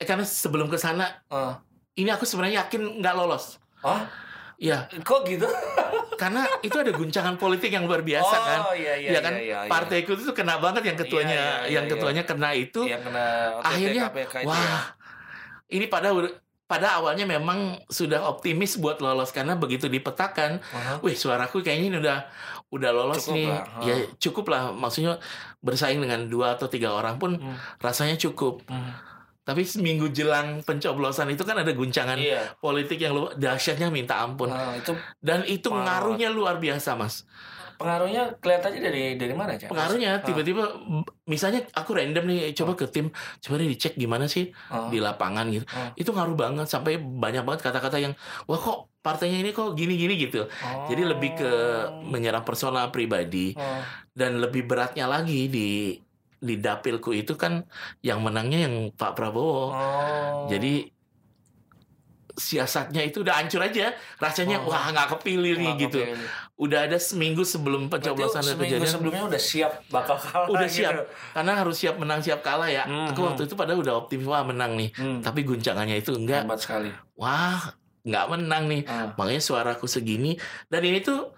eh, 0.00 0.06
karena 0.08 0.24
sebelum 0.24 0.72
ke 0.72 0.80
sana 0.80 1.20
Eh, 1.28 1.52
ini 2.00 2.08
aku 2.08 2.24
sebenarnya 2.24 2.64
yakin 2.64 3.04
nggak 3.04 3.12
lolos. 3.12 3.60
oh, 3.84 4.00
Ya, 4.58 4.90
kok 5.06 5.22
gitu? 5.24 5.46
karena 6.18 6.42
itu 6.66 6.74
ada 6.74 6.90
guncangan 6.90 7.38
politik 7.38 7.70
yang 7.70 7.86
luar 7.86 8.02
biasa 8.02 8.34
oh, 8.34 8.42
kan. 8.42 8.60
iya, 8.74 8.94
iya, 8.98 9.10
ya 9.14 9.20
kan, 9.22 9.34
iya, 9.38 9.58
iya, 9.62 9.70
partaiku 9.70 10.18
itu 10.18 10.34
kena 10.34 10.58
banget 10.58 10.82
yang 10.90 10.98
ketuanya, 10.98 11.38
Iya, 11.38 11.70
iya, 11.70 11.74
yang 11.78 11.84
iya, 11.86 11.92
ketuanya 11.94 12.22
kena 12.26 12.50
itu. 12.58 12.80
Yang 12.82 13.02
kena 13.06 13.24
OTT 13.54 13.70
akhirnya 13.70 14.02
KPK 14.10 14.34
itu 14.42 14.48
wah 14.50 14.58
ya. 14.58 14.78
ini 15.70 15.86
pada 15.86 16.10
pada 16.68 17.00
awalnya 17.00 17.24
memang 17.24 17.80
sudah 17.88 18.28
optimis 18.28 18.76
buat 18.76 18.98
lolos 18.98 19.32
karena 19.32 19.56
begitu 19.56 19.88
dipetakan 19.88 20.60
Aha. 20.60 21.00
wih 21.00 21.16
suaraku 21.16 21.64
kayaknya 21.64 21.86
ini 21.88 21.96
udah 22.02 22.18
udah 22.68 22.90
lolos 22.92 23.24
Cukup 23.24 23.34
nih 23.38 23.48
lah, 23.48 23.64
ha. 23.64 23.80
ya 23.80 23.94
cukup 24.20 24.44
lah 24.52 24.62
maksudnya 24.76 25.16
bersaing 25.64 25.96
dengan 25.96 26.28
dua 26.28 26.60
atau 26.60 26.68
tiga 26.68 26.92
orang 26.92 27.16
pun 27.16 27.40
Hmm. 27.40 27.56
rasanya 27.80 28.20
cukup 28.20 28.60
Hmm. 28.68 28.92
Tapi 29.48 29.64
seminggu 29.64 30.12
jelang 30.12 30.60
pencoblosan 30.60 31.32
itu 31.32 31.40
kan 31.40 31.56
ada 31.56 31.72
guncangan 31.72 32.20
Iya. 32.20 32.52
politik 32.60 33.00
yang 33.00 33.16
lu 33.16 33.32
dahsyatnya 33.32 33.88
minta 33.88 34.20
ampun. 34.20 34.52
Nah, 34.52 34.76
itu 34.76 34.92
Dan 35.18 35.48
itu 35.48 35.72
Parah. 35.72 36.04
ngaruhnya 36.04 36.28
luar 36.28 36.60
biasa, 36.60 36.92
Mas. 36.94 37.24
pengaruhnya 37.78 38.34
kelihatannya 38.42 38.80
dari 38.82 39.02
dari 39.14 39.30
mana, 39.32 39.54
Cak? 39.54 39.70
Pengaruhnya 39.70 40.18
Ah. 40.18 40.26
tiba-tiba 40.26 40.66
misalnya 41.24 41.62
aku 41.70 41.94
random 41.94 42.26
nih 42.26 42.50
coba 42.52 42.74
ke 42.74 42.90
tim, 42.90 43.06
coba 43.38 43.54
deh 43.54 43.70
dicek 43.70 43.94
gimana 43.94 44.26
sih 44.26 44.50
Ah. 44.66 44.90
di 44.90 44.98
lapangan 44.98 45.46
gitu. 45.46 45.62
Ah. 45.70 45.94
Itu 45.94 46.10
ngaruh 46.10 46.34
banget 46.34 46.66
sampai 46.66 46.98
banyak 46.98 47.46
banget 47.46 47.62
kata-kata 47.62 48.02
yang 48.02 48.18
wah 48.44 48.58
kok 48.58 48.90
partainya 48.98 49.38
ini 49.38 49.54
kok 49.54 49.72
gini-gini 49.72 50.18
gitu. 50.18 50.50
Jadi 50.90 51.02
lebih 51.06 51.38
ke 51.38 51.50
menyerang 52.04 52.42
personal 52.42 52.90
pribadi 52.90 53.54
Oh. 53.54 53.62
dan 54.10 54.42
lebih 54.42 54.66
beratnya 54.66 55.06
lagi 55.06 55.46
di 55.46 55.94
di 56.38 56.54
dapilku 56.58 57.10
itu 57.10 57.34
kan 57.34 57.66
yang 58.00 58.22
menangnya 58.22 58.70
yang 58.70 58.74
Pak 58.94 59.18
Prabowo. 59.18 59.74
Oh. 59.74 60.46
Jadi 60.46 60.86
siasatnya 62.38 63.02
itu 63.02 63.26
udah 63.26 63.42
hancur 63.42 63.58
aja. 63.58 63.90
Rasanya 64.22 64.62
Oh. 64.62 64.70
wah 64.70 64.94
nggak 64.94 65.18
kepilih 65.18 65.58
nih 65.58 65.72
gitu. 65.90 65.98
oke. 66.06 66.14
Udah 66.54 66.86
ada 66.86 66.94
seminggu 66.94 67.42
sebelum 67.42 67.90
pencoblosan 67.90 68.46
dan 68.46 68.54
seminggu 68.54 68.78
kejadian. 68.78 68.94
sebelumnya 68.94 69.22
udah 69.26 69.42
siap 69.42 69.72
bakal 69.90 70.14
kalah. 70.14 70.46
Udah 70.46 70.70
gitu. 70.70 70.86
siap 70.86 70.94
karena 71.34 71.52
harus 71.58 71.76
siap 71.82 71.94
menang 71.98 72.22
siap 72.22 72.40
kalah 72.46 72.70
ya. 72.70 72.86
Hmm, 72.86 73.10
Aku 73.10 73.26
waktu 73.26 73.50
itu 73.50 73.58
padahal 73.58 73.82
udah 73.82 73.94
optimis 73.98 74.26
wah 74.30 74.46
menang 74.46 74.78
nih. 74.78 74.94
Hmm. 74.94 75.18
Tapi 75.18 75.42
guncangannya 75.42 75.98
itu 75.98 76.14
enggak. 76.14 76.46
Hebat 76.46 76.62
sekali. 76.62 76.90
Wah, 77.18 77.74
nggak 78.06 78.26
menang 78.30 78.64
nih. 78.70 78.82
Ah. 78.86 79.10
Makanya 79.18 79.42
suaraku 79.42 79.90
segini 79.90 80.38
dan 80.70 80.86
ini 80.86 81.02
tuh 81.02 81.34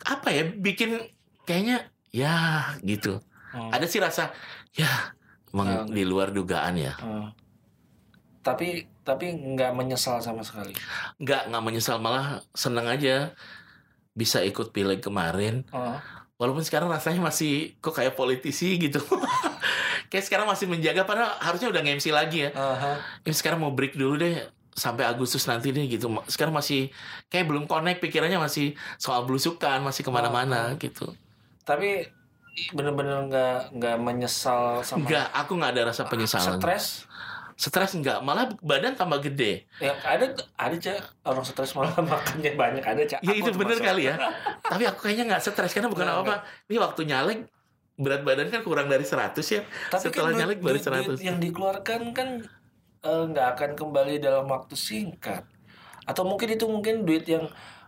apa 0.00 0.28
ya 0.32 0.44
bikin 0.48 0.96
kayaknya 1.44 1.89
ya 2.10 2.36
gitu. 2.82 3.18
Hmm. 3.50 3.70
Ada 3.70 3.86
sih 3.86 3.98
rasa 3.98 4.30
ya 4.70 5.14
emang 5.50 5.86
Hmm. 5.86 5.90
di 5.90 6.02
luar 6.06 6.30
dugaan 6.30 6.78
ya. 6.78 6.94
Hmm. 6.98 7.34
Tapi 8.40 8.86
tapi 9.02 9.26
nggak 9.34 9.74
menyesal 9.74 10.22
sama 10.22 10.46
sekali. 10.46 10.72
Nggak 11.18 11.50
nggak 11.50 11.64
menyesal 11.64 11.98
malah 11.98 12.40
seneng 12.54 12.86
aja 12.86 13.34
bisa 14.14 14.40
ikut 14.40 14.70
pileg 14.70 15.02
kemarin. 15.02 15.66
Oh. 15.70 15.98
Walaupun 16.40 16.64
sekarang 16.64 16.88
rasanya 16.88 17.20
masih 17.20 17.76
kok 17.78 17.92
kayak 17.92 18.16
politisi 18.16 18.80
gitu. 18.80 18.98
kayak 20.10 20.24
sekarang 20.24 20.48
masih 20.48 20.66
menjaga 20.66 21.04
padahal 21.04 21.36
harusnya 21.38 21.68
udah 21.68 21.82
nge-MC 21.84 22.06
lagi 22.10 22.48
ya. 22.48 22.50
Aha. 22.56 22.92
Ini 23.28 23.34
sekarang 23.36 23.60
mau 23.60 23.70
break 23.70 23.94
dulu 23.94 24.16
deh 24.16 24.40
sampai 24.72 25.04
Agustus 25.04 25.44
nanti 25.44 25.68
deh 25.68 25.84
gitu. 25.84 26.08
Sekarang 26.26 26.56
masih 26.56 26.88
kayak 27.28 27.44
belum 27.44 27.68
connect 27.68 28.00
pikirannya 28.00 28.40
masih 28.40 28.72
soal 28.96 29.28
belusukan, 29.28 29.84
masih 29.84 30.00
ke 30.00 30.10
mana-mana 30.10 30.72
gitu. 30.80 31.12
Tapi 31.62 32.06
bener-bener 32.70 33.24
nggak 33.24 33.56
nggak 33.72 33.96
menyesal 33.96 34.82
sama 34.82 35.02
Enggak, 35.02 35.26
aku 35.30 35.52
nggak 35.54 35.70
ada 35.70 35.82
rasa 35.86 36.02
penyesalan. 36.04 36.58
stres. 36.58 37.06
Stres 37.54 37.92
enggak, 37.92 38.20
malah 38.20 38.48
badan 38.58 38.92
tambah 38.94 39.20
gede. 39.20 39.68
Ya 39.76 39.92
ada 40.00 40.24
ada 40.56 40.74
cak 40.74 40.96
orang 41.22 41.44
stres 41.44 41.72
malah 41.72 41.92
makannya 42.02 42.52
banyak 42.54 42.80
ada 42.82 43.02
cak. 43.06 43.20
Ya 43.20 43.34
itu 43.34 43.52
bener 43.52 43.76
kali 43.78 44.08
ya. 44.08 44.16
Tapi 44.72 44.82
aku 44.82 45.04
kayaknya 45.04 45.24
nggak 45.28 45.42
stres 45.42 45.70
karena 45.70 45.86
bukan 45.86 46.04
Nggak, 46.04 46.16
apa-apa. 46.18 46.36
Ini 46.66 46.78
waktu 46.78 47.00
nyalek 47.04 47.38
berat 47.94 48.24
badan 48.24 48.48
kan 48.48 48.60
kurang 48.60 48.88
dari 48.88 49.04
100 49.04 49.36
ya. 49.36 49.60
Tapi 49.92 50.02
Setelah 50.02 50.32
kan 50.32 50.40
nyalek 50.40 50.58
baru 50.58 50.72
duit- 50.74 50.88
duit 50.88 51.20
100. 51.20 51.20
yang 51.22 51.36
dikeluarkan 51.38 52.00
kan 52.10 52.28
eh, 53.02 53.22
nggak 53.28 53.46
akan 53.54 53.70
kembali 53.74 54.14
dalam 54.18 54.44
waktu 54.46 54.72
singkat. 54.72 55.44
Atau 56.02 56.24
mungkin 56.24 56.48
itu 56.48 56.64
mungkin 56.64 57.04
duit 57.04 57.28
yang 57.28 57.44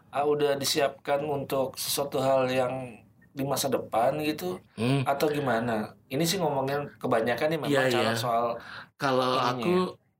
ah, 0.08 0.22
udah 0.22 0.54
disiapkan 0.54 1.24
untuk 1.24 1.74
sesuatu 1.74 2.20
hal 2.20 2.44
yang 2.46 3.00
di 3.32 3.42
masa 3.48 3.66
depan 3.72 4.10
gitu 4.20 4.60
Hmm, 4.78 5.02
atau 5.08 5.26
gimana? 5.32 5.72
Ini 6.12 6.22
sih 6.28 6.38
ngomongin 6.40 6.80
kebanyakan 7.00 7.46
nih 7.52 7.58
memang 7.60 7.70
Iya, 7.72 7.82
cara 7.94 8.12
iya. 8.12 8.16
soal 8.16 8.46
Kalau 9.00 9.30
aku 9.40 9.68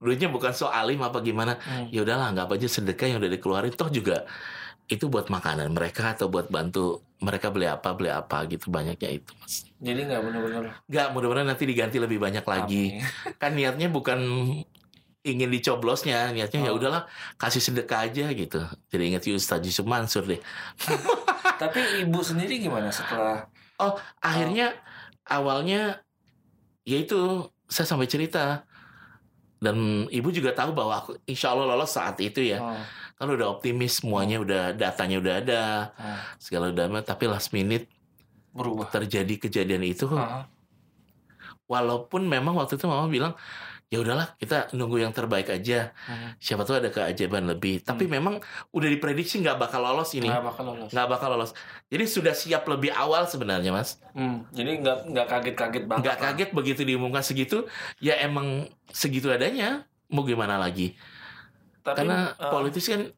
duitnya 0.02 0.28
bukan 0.32 0.52
soal 0.56 0.74
alim 0.74 1.00
apa 1.04 1.18
gimana. 1.22 1.52
hmm, 1.62 1.92
Ya 1.94 2.00
udahlah 2.04 2.32
anggap 2.32 2.48
aja 2.56 2.66
sedekah 2.66 3.06
yang 3.12 3.18
udah 3.22 3.32
dikeluarin 3.36 3.74
toh 3.76 3.88
juga 3.92 4.24
itu 4.90 5.08
buat 5.08 5.30
makanan 5.32 5.72
mereka 5.72 6.12
atau 6.12 6.26
buat 6.28 6.50
bantu 6.52 7.00
mereka 7.22 7.48
beli 7.54 7.64
apa 7.70 7.94
beli 7.96 8.10
apa 8.12 8.44
gitu 8.50 8.68
banyaknya 8.68 9.08
itu 9.22 9.30
mas 9.40 9.64
jadi 9.80 10.00
nggak 10.10 10.20
benar-benar 10.26 10.64
nggak 10.90 11.06
mudah-mudahan 11.14 11.48
nanti 11.48 11.64
diganti 11.64 11.96
lebih 12.02 12.18
banyak 12.20 12.44
lagi 12.44 12.98
Amin. 13.00 13.38
kan 13.40 13.56
niatnya 13.56 13.88
bukan 13.88 14.20
ingin 15.22 15.50
dicoblosnya 15.54 16.34
niatnya 16.34 16.66
ya 16.66 16.70
Oh. 16.74 16.78
udahlah 16.78 17.06
kasih 17.38 17.62
sedekah 17.62 18.10
aja 18.10 18.26
gitu. 18.34 18.60
Jadi 18.90 19.02
ingat 19.14 19.22
Ustaz 19.30 19.62
Yusuf 19.62 19.86
Mansur 19.86 20.26
deh. 20.26 20.42
Tapi 21.62 22.02
ibu 22.02 22.18
sendiri 22.22 22.58
gimana 22.58 22.90
setelah? 22.90 23.46
Oh 23.78 23.94
akhirnya 24.18 24.74
awalnya 25.26 26.02
ya 26.82 26.98
itu 26.98 27.46
saya 27.70 27.86
sampai 27.86 28.10
cerita. 28.10 28.66
Dan 29.62 30.10
ibu 30.10 30.34
juga 30.34 30.50
tahu 30.50 30.74
bahwa 30.74 30.98
aku 30.98 31.14
insya 31.22 31.54
Allah 31.54 31.70
lolos 31.70 31.94
saat 31.94 32.18
itu 32.18 32.42
ya. 32.42 32.58
Oh, 32.58 32.82
kan 33.14 33.30
udah 33.30 33.54
optimis 33.54 34.02
semuanya 34.02 34.42
udah 34.42 34.74
datanya 34.74 35.22
udah 35.22 35.34
ada 35.38 35.62
oh, 35.94 36.18
segala 36.42 36.74
udah 36.74 36.90
tapi 37.06 37.30
last 37.30 37.54
minute 37.54 37.86
berubah? 38.50 38.90
terjadi 38.90 39.38
kejadian 39.38 39.86
itu 39.86 40.10
Ah, 40.10 40.50
walaupun 41.70 42.26
memang 42.26 42.58
waktu 42.58 42.74
itu 42.74 42.90
mama 42.90 43.06
bilang 43.06 43.38
ya 43.92 44.00
udahlah 44.00 44.32
kita 44.40 44.72
nunggu 44.72 45.04
yang 45.04 45.12
terbaik 45.12 45.52
aja. 45.52 45.92
Hmm, 46.08 46.32
siapa 46.40 46.64
tahu 46.64 46.80
ada 46.80 46.88
keajaiban 46.88 47.44
lebih. 47.44 47.84
Tapi 47.84 48.08
memang 48.08 48.40
udah 48.72 48.88
diprediksi 48.88 49.44
nggak 49.44 49.60
bakal 49.60 49.84
lolos 49.84 50.16
ini. 50.16 50.32
Nggak 50.32 50.44
bakal 50.48 50.64
lolos. 50.64 50.88
nggak 50.88 51.08
bakal 51.12 51.28
lolos. 51.36 51.52
Jadi 51.92 52.04
sudah 52.08 52.32
siap 52.32 52.64
lebih 52.64 52.88
awal 52.88 53.28
sebenarnya 53.28 53.68
mas. 53.68 54.00
Hmm, 54.16 54.48
jadi 54.48 54.80
nggak 54.80 54.98
nggak 55.12 55.26
kaget-kaget 55.28 55.84
banget. 55.84 56.02
nggak 56.08 56.16
kaget 56.18 56.50
begitu 56.56 56.80
diumumkan 56.82 57.20
segitu 57.20 57.68
ya 58.00 58.16
emang 58.18 58.64
segitu 58.88 59.28
adanya 59.28 59.84
mau 60.08 60.24
gimana 60.24 60.56
lagi? 60.56 60.96
Tapi, 61.84 61.96
karena 62.00 62.32
eh, 62.32 62.48
politis 62.48 62.88
kan 62.88 63.12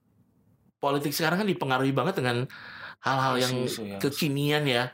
politik 0.83 1.15
sekarang 1.15 1.47
kan 1.47 1.49
dipengaruhi 1.49 1.95
banget 1.95 2.19
dengan 2.19 2.51
hal-hal 2.99 3.39
yang 3.39 3.55
Isu-isu 3.63 3.83
yang- 3.87 4.03
kekinian 4.03 4.65
ya. 4.67 4.91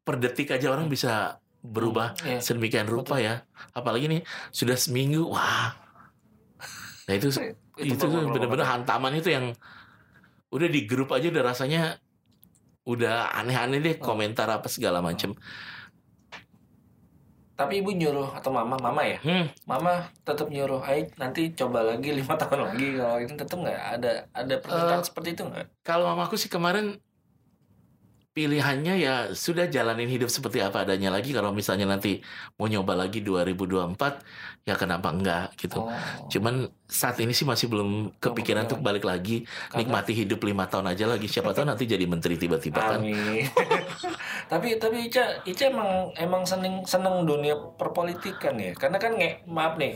Per 0.00 0.18
detik 0.18 0.50
aja 0.50 0.66
orang 0.72 0.90
bisa 0.90 1.38
berubah 1.60 2.16
Iya. 2.24 2.40
sedemikian 2.40 2.88
rupa 2.88 3.20
ya 3.20 3.44
apalagi 3.76 4.08
nih 4.08 4.20
sudah 4.50 4.76
seminggu 4.80 5.28
wah 5.28 5.76
nah 7.06 7.14
itu 7.18 7.28
itu, 7.80 8.04
bener-bener 8.34 8.64
banget. 8.66 8.72
hantaman 8.72 9.12
itu 9.16 9.28
yang 9.32 9.46
udah 10.50 10.68
di 10.68 10.80
grup 10.88 11.12
aja 11.14 11.26
udah 11.32 11.44
rasanya 11.46 11.80
udah 12.88 13.30
aneh-aneh 13.38 13.78
deh 13.84 13.94
Oh. 14.00 14.04
komentar 14.08 14.48
apa 14.50 14.66
segala 14.72 14.98
macem 15.04 15.36
Tapi 17.60 17.84
ibu 17.84 17.92
nyuruh 17.92 18.32
atau 18.40 18.48
mama, 18.56 18.80
mama 18.80 19.04
ya, 19.04 19.20
hmm, 19.20 19.52
mama 19.68 20.08
tetap 20.24 20.48
nyuruh, 20.48 20.80
ayo 20.80 21.12
nanti 21.20 21.52
coba 21.52 21.84
lagi 21.84 22.08
lima 22.16 22.32
tahun 22.40 22.72
lagi 22.72 22.96
kalau 22.96 23.16
ini 23.20 23.34
tetap 23.36 23.56
nggak 23.60 23.80
ada 24.00 24.08
ada 24.32 24.54
permintaan 24.64 25.00
Eh, 25.04 25.04
seperti 25.04 25.28
itu 25.36 25.42
nggak? 25.44 25.66
kalau 25.84 26.08
mamaku 26.08 26.40
sih 26.40 26.48
kemarin 26.48 26.96
pilihannya 28.30 28.94
ya 29.02 29.14
sudah 29.34 29.66
jalanin 29.66 30.06
hidup 30.06 30.30
seperti 30.30 30.62
apa 30.62 30.86
adanya 30.86 31.10
lagi. 31.10 31.34
Kalau 31.34 31.50
misalnya 31.50 31.90
nanti 31.90 32.22
mau 32.54 32.70
nyoba 32.70 32.94
lagi 32.94 33.26
2024 33.26 33.98
ya 34.62 34.78
kenapa 34.78 35.10
enggak 35.10 35.50
gitu. 35.58 35.82
Oh, 35.82 35.90
cuman 36.30 36.70
saat 36.86 37.18
ini 37.18 37.34
sih 37.34 37.42
masih 37.42 37.66
belum 37.66 38.14
kepikiran 38.22 38.70
untuk 38.70 38.86
balik 38.86 39.02
lagi 39.02 39.42
Karena- 39.42 39.78
nikmati 39.82 40.12
hidup 40.14 40.40
lima 40.46 40.70
tahun 40.70 40.94
aja 40.94 41.10
lagi. 41.10 41.26
Siapa 41.26 41.50
tahu 41.50 41.66
nanti 41.66 41.90
jadi 41.90 42.06
menteri 42.06 42.38
tiba-tiba 42.38 42.78
kan. 42.78 43.02
Tapi 44.50 44.78
tapi 44.82 45.06
Ica 45.06 45.42
Ica 45.46 45.70
emang 45.70 46.10
emang 46.18 46.42
seneng 46.42 46.82
seneng 46.82 47.22
dunia 47.22 47.54
perpolitikan 47.78 48.58
ya, 48.58 48.74
karena 48.74 48.98
kan 48.98 49.14
nge, 49.14 49.46
maaf 49.46 49.78
nih. 49.78 49.94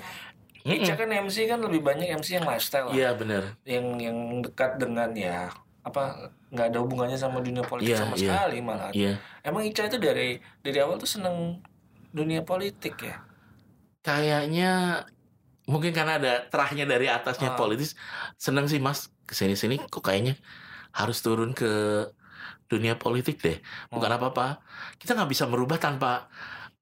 Ica 0.64 0.94
kan 0.96 1.10
MC 1.10 1.44
kan 1.50 1.60
lebih 1.60 1.84
banyak 1.84 2.08
MC 2.08 2.40
yang 2.40 2.46
lifestyle 2.48 2.88
iya 2.94 3.12
bener. 3.12 3.58
Yang 3.68 3.86
yang 4.00 4.18
dekat 4.40 4.80
dengan 4.80 5.10
ya 5.12 5.50
apa 5.84 6.32
nggak 6.54 6.70
ada 6.70 6.78
hubungannya 6.78 7.18
sama 7.18 7.38
dunia 7.38 7.60
politik 7.62 7.90
Iya, 7.90 7.98
sama 7.98 8.14
iya. 8.14 8.30
sekali 8.30 8.58
malah. 8.60 8.90
iya 8.92 9.18
Emang 9.42 9.62
Ica 9.62 9.84
itu 9.84 9.98
dari 9.98 10.28
dari 10.60 10.78
awal 10.78 10.96
tuh 10.96 11.10
seneng 11.10 11.58
dunia 12.10 12.40
politik 12.40 12.94
ya. 12.96 13.18
kayaknya 14.00 15.02
mungkin 15.64 15.90
karena 15.90 16.16
ada 16.16 16.32
terahnya 16.46 16.84
dari 16.84 17.08
atasnya 17.08 17.52
Ah. 17.52 17.56
politis 17.56 17.96
seneng 18.36 18.64
sih 18.64 18.78
mas 18.78 19.08
ke 19.24 19.32
sini 19.32 19.54
sini 19.54 19.80
kok 19.80 20.00
kayaknya 20.00 20.36
harus 20.92 21.18
turun 21.18 21.50
ke 21.50 22.04
dunia 22.66 22.94
politik 22.94 23.40
deh 23.40 23.58
bukan 23.88 24.10
Oh. 24.10 24.16
apa-apa 24.18 24.60
kita 24.96 25.12
nggak 25.12 25.26
bisa 25.26 25.44
merubah 25.44 25.76
tanpa 25.76 26.28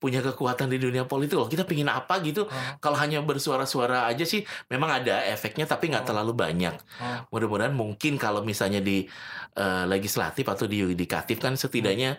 punya 0.03 0.19
kekuatan 0.19 0.67
di 0.67 0.83
dunia 0.83 1.07
politik 1.07 1.39
loh 1.39 1.47
kita 1.47 1.63
pingin 1.63 1.87
apa 1.87 2.19
gitu 2.21 2.51
Oh, 2.51 2.55
kalau 2.83 2.99
hanya 2.99 3.23
bersuara-suara 3.23 4.11
aja 4.11 4.27
sih 4.27 4.43
memang 4.67 4.91
ada 4.99 5.23
efeknya 5.31 5.63
tapi 5.65 5.95
nggak 5.95 6.03
Oh. 6.03 6.09
terlalu 6.11 6.33
banyak 6.35 6.75
oh, 6.99 7.31
mudah-mudahan 7.31 7.71
mungkin 7.71 8.19
kalau 8.19 8.43
misalnya 8.43 8.83
di 8.83 9.07
eh, 9.55 9.85
legislatif 9.87 10.43
atau 10.43 10.67
di 10.67 10.83
yudikatif 10.83 11.39
kan 11.39 11.55
setidaknya 11.55 12.19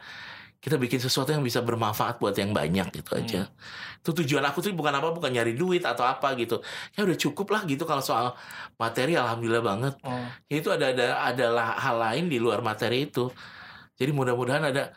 kita 0.63 0.79
bikin 0.79 0.95
sesuatu 0.95 1.35
yang 1.35 1.43
bisa 1.43 1.59
bermanfaat 1.59 2.23
buat 2.23 2.31
yang 2.39 2.55
banyak 2.55 2.87
gitu 2.95 3.19
aja. 3.19 3.51
Itu 3.99 4.15
tujuan 4.15 4.47
aku 4.47 4.63
tuh 4.63 4.71
bukan 4.71 4.95
apa 4.95 5.11
bukan 5.11 5.27
nyari 5.35 5.59
duit 5.59 5.83
atau 5.83 6.07
apa 6.07 6.39
gitu. 6.39 6.63
Ya 6.95 7.03
udah 7.03 7.19
cukup 7.19 7.51
lah 7.51 7.67
gitu 7.67 7.83
kalau 7.83 7.99
soal 7.99 8.31
materi 8.79 9.19
alhamdulillah 9.19 9.59
banget. 9.59 9.93
oh. 10.07 10.23
Ya 10.47 10.55
itu 10.63 10.71
ada 10.71 10.95
ada 10.95 11.07
adalah 11.19 11.75
hal 11.75 11.99
lain 11.99 12.31
di 12.31 12.39
luar 12.39 12.63
materi 12.63 13.11
itu. 13.11 13.27
Jadi 13.99 14.15
mudah-mudahan 14.15 14.71
ada 14.71 14.95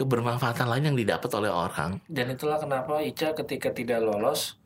kebermanfaatan 0.00 0.64
lain 0.64 0.84
yang 0.92 0.96
didapat 0.96 1.28
oleh 1.36 1.52
orang. 1.52 2.00
Dan 2.08 2.32
itulah 2.32 2.56
kenapa 2.56 3.04
Ica 3.04 3.36
ketika 3.36 3.68
tidak 3.68 4.00
lolos 4.00 4.56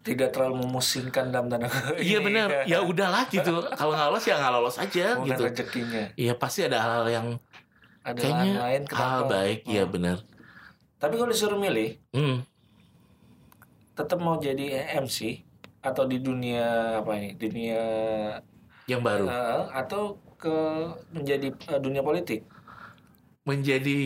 tidak 0.00 0.32
terlalu 0.32 0.64
memusingkan 0.64 1.28
dalam 1.28 1.48
tanda 1.48 1.68
Iya 2.00 2.20
benar. 2.20 2.48
Ya 2.72 2.80
udahlah 2.84 3.28
gitu. 3.28 3.64
Kalau 3.64 3.92
nggak 3.96 4.08
lolos 4.12 4.24
ya 4.28 4.34
nggak 4.36 4.52
lolos 4.52 4.76
aja 4.76 5.06
Bukan 5.16 5.28
gitu. 5.28 5.42
rezekinya. 5.48 6.04
Iya 6.16 6.32
pasti 6.36 6.60
ada 6.64 6.78
hal 6.80 7.04
yang 7.08 7.26
Ada 8.00 8.16
kayaknya 8.16 8.52
lahan 8.52 8.64
lain 8.64 8.82
hal 8.92 9.20
baik. 9.28 9.58
Iya 9.64 9.84
Hmm. 9.84 9.92
benar. 9.92 10.16
Tapi 11.00 11.14
kalau 11.16 11.30
disuruh 11.32 11.56
milih, 11.56 11.96
Hmm. 12.12 12.44
tetap 13.92 14.20
mau 14.20 14.36
jadi 14.36 14.88
MC 15.00 15.44
atau 15.80 16.04
di 16.04 16.20
dunia 16.20 17.00
apa 17.00 17.16
ini? 17.16 17.36
Dunia 17.36 17.80
Yang 18.84 19.00
baru 19.04 19.24
eh, 19.28 19.62
atau 19.76 20.16
ke 20.36 20.56
menjadi 21.12 21.52
eh, 21.52 21.80
dunia 21.80 22.00
politik? 22.00 22.44
Menjadi 23.44 23.98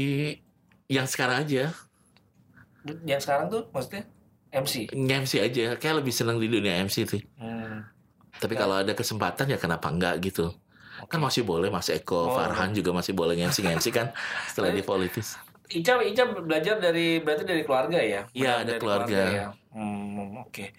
yang 0.86 1.06
sekarang 1.08 1.44
aja. 1.44 1.72
Yang 3.04 3.20
sekarang 3.24 3.46
tuh 3.48 3.62
maksudnya 3.72 4.04
MC. 4.52 4.92
MC 4.92 5.32
aja. 5.40 5.74
Kayak 5.76 6.04
lebih 6.04 6.12
senang 6.14 6.38
di 6.38 6.46
dunia 6.46 6.78
MC 6.80 7.08
sih. 7.08 7.22
Hmm. 7.40 7.82
Tapi 8.34 8.54
kalau 8.54 8.82
ada 8.82 8.92
kesempatan 8.92 9.48
ya 9.48 9.58
kenapa 9.58 9.88
enggak 9.88 10.20
gitu. 10.20 10.52
Kan 11.10 11.18
masih 11.18 11.42
boleh 11.42 11.74
Mas 11.74 11.90
Eko, 11.90 12.30
Oh. 12.30 12.38
Farhan 12.38 12.70
juga 12.70 12.94
masih 12.94 13.12
boleh 13.12 13.34
MC-MC 13.34 13.90
kan 13.90 14.14
setelah 14.48 14.70
di 14.70 14.80
politis. 14.80 15.34
Ica, 15.66 15.98
Ica 15.98 16.22
belajar 16.28 16.78
dari 16.78 17.18
berarti 17.18 17.42
dari 17.42 17.64
keluarga 17.66 17.98
ya? 17.98 18.28
Iya, 18.30 18.62
ada 18.62 18.76
dari 18.76 18.80
keluarga. 18.80 19.20
ya? 19.26 19.46
Hmm, 19.74 20.38
oke. 20.38 20.70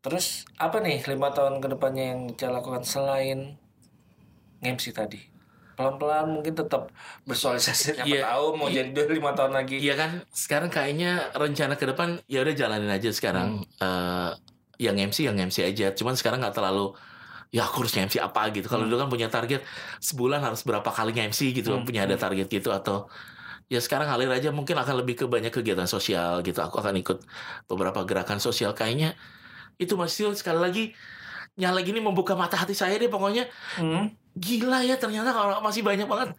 Terus 0.00 0.44
apa 0.58 0.82
nih 0.82 1.00
lima 1.08 1.32
tahun 1.32 1.62
ke 1.62 1.72
depannya 1.72 2.04
yang 2.12 2.20
Ica 2.28 2.52
lakukan 2.52 2.84
selain 2.84 3.56
MC 4.60 4.92
tadi? 4.92 5.29
Pelan-pelan 5.80 6.26
mungkin 6.28 6.52
tetap 6.52 6.92
bersosialisasi 7.24 7.96
siapa 7.96 8.04
Iya. 8.04 8.28
tahu 8.28 8.46
mau 8.52 8.68
jadi 8.68 8.92
dua 8.92 9.08
lima 9.08 9.32
tahun 9.32 9.56
lagi. 9.56 9.80
Iya 9.80 9.96
kan 9.96 10.10
sekarang 10.28 10.68
kayaknya 10.68 11.32
rencana 11.32 11.74
ke 11.74 11.88
depan 11.88 12.20
ya 12.28 12.44
udah 12.44 12.52
jalanin 12.52 12.92
aja 12.92 13.08
sekarang 13.08 13.64
Eh, 13.80 14.30
yang 14.76 14.96
MC 14.96 15.24
yang 15.24 15.36
MC 15.36 15.64
aja. 15.64 15.92
Cuman 15.92 16.14
sekarang 16.14 16.40
nggak 16.40 16.52
terlalu 16.52 16.92
ya 17.48 17.64
aku 17.64 17.82
harus 17.82 17.96
MC 17.96 18.20
apa 18.20 18.52
gitu. 18.52 18.68
Kalau 18.68 18.84
dulu 18.84 18.96
kan 18.96 19.08
punya 19.08 19.26
target 19.26 19.64
sebulan 19.98 20.38
harus 20.38 20.62
berapa 20.62 20.86
kali 20.86 21.16
MC 21.16 21.50
gitu, 21.50 21.80
punya 21.82 22.04
ada 22.04 22.14
target 22.14 22.46
gitu 22.46 22.70
atau 22.70 23.08
ya 23.66 23.78
sekarang 23.78 24.06
ngalir 24.06 24.30
aja 24.30 24.50
mungkin 24.50 24.74
akan 24.76 25.00
lebih 25.00 25.14
ke 25.14 25.24
banyak 25.26 25.50
kegiatan 25.50 25.88
sosial 25.88 26.44
gitu. 26.44 26.60
Aku 26.60 26.78
akan 26.78 26.94
ikut 26.96 27.24
beberapa 27.66 28.04
gerakan 28.04 28.36
sosial 28.38 28.76
kayaknya 28.76 29.16
itu 29.80 29.96
masih 29.96 30.36
sekali 30.36 30.60
lagi 30.60 30.84
nyala 31.60 31.80
gini 31.80 32.00
membuka 32.00 32.32
mata 32.32 32.56
hati 32.56 32.72
saya 32.72 32.96
deh 32.96 33.06
pokoknya 33.06 33.44
Hmm. 33.76 34.08
gila 34.32 34.80
ya 34.80 34.96
ternyata 34.96 35.30
kalau 35.30 35.60
masih 35.60 35.82
banyak 35.82 36.06
banget 36.06 36.32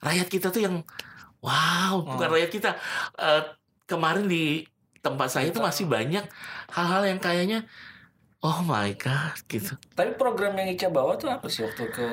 rakyat 0.00 0.28
kita 0.28 0.48
tuh 0.48 0.62
yang 0.62 0.76
wow 1.38 2.00
bukan 2.02 2.28
Oh. 2.28 2.32
rakyat 2.32 2.50
kita 2.50 2.70
Eh, 3.14 3.42
kemarin 3.84 4.24
di 4.24 4.64
tempat 4.98 5.28
saya 5.28 5.46
itu 5.46 5.60
masih 5.60 5.84
banyak 5.84 6.24
hal-hal 6.70 7.02
yang 7.04 7.18
kayaknya 7.18 7.66
oh 8.40 8.62
my 8.62 8.94
god 8.94 9.36
gitu 9.46 9.74
Tapi 9.92 10.14
program 10.14 10.56
yang 10.56 10.70
Ica 10.70 10.88
bawa 10.88 11.14
tuh 11.14 11.28
apa 11.28 11.46
sih 11.46 11.62
waktu 11.62 11.84
ke 11.88 12.08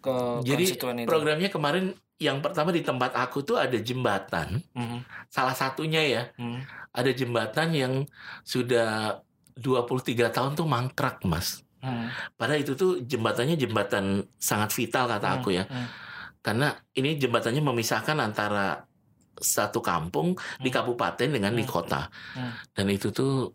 ke 0.00 0.14
jadi 0.42 0.64
itu? 0.66 0.84
programnya 1.04 1.46
kemarin 1.46 1.94
yang 2.18 2.38
pertama 2.38 2.70
di 2.70 2.82
tempat 2.82 3.14
aku 3.14 3.42
tuh 3.42 3.54
ada 3.54 3.76
jembatan 3.76 4.64
Hmm. 4.72 5.04
salah 5.28 5.52
satunya 5.52 6.02
ya 6.02 6.22
Hmm. 6.34 6.64
ada 6.90 7.10
jembatan 7.10 7.68
yang 7.70 7.92
sudah 8.42 9.20
23 9.54 10.28
tahun 10.28 10.52
tuh 10.54 10.64
mangkrak 10.64 11.20
mas 11.22 11.60
Hmm. 11.82 12.06
padahal 12.32 12.62
itu 12.62 12.72
tuh 12.72 13.02
jembatannya 13.02 13.58
jembatan 13.58 14.04
sangat 14.38 14.70
vital 14.70 15.04
kata 15.04 15.28
aku 15.36 15.50
ya 15.50 15.66
Hmm. 15.66 15.90
karena 16.38 16.70
ini 16.94 17.14
jembatannya 17.16 17.58
memisahkan 17.60 18.14
antara 18.16 18.86
satu 19.34 19.78
kampung 19.78 20.32
di 20.56 20.68
kabupaten 20.68 21.26
dengan 21.26 21.50
di 21.50 21.62
Hmm. 21.62 21.72
kota 21.72 22.06
Hmm. 22.32 22.54
dan 22.70 22.86
itu 22.86 23.10
tuh 23.10 23.50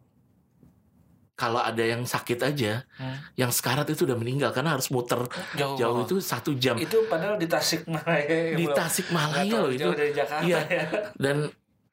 kalau 1.34 1.62
ada 1.62 1.80
yang 1.80 2.02
sakit 2.02 2.40
aja 2.42 2.82
Hmm. 2.98 3.18
yang 3.38 3.48
sekarat 3.48 3.86
itu 3.88 4.04
udah 4.04 4.18
meninggal 4.18 4.50
karena 4.50 4.74
harus 4.74 4.90
muter 4.90 5.22
Jauh, 5.54 5.78
jauh 5.78 6.02
itu 6.02 6.18
satu 6.18 6.52
jam 6.52 6.74
Itu 6.76 7.06
padahal 7.06 7.38
di 7.38 7.46
Tasikmalaya. 7.46 8.58
di 8.58 8.66
belum- 8.66 8.74
Tasikmalaya 8.74 9.56
loh 9.56 9.70
itu 9.70 9.90
dari 9.94 10.12
Jakarta 10.12 10.44
Iya. 10.44 10.60
ya. 10.66 10.86
dan 11.16 11.38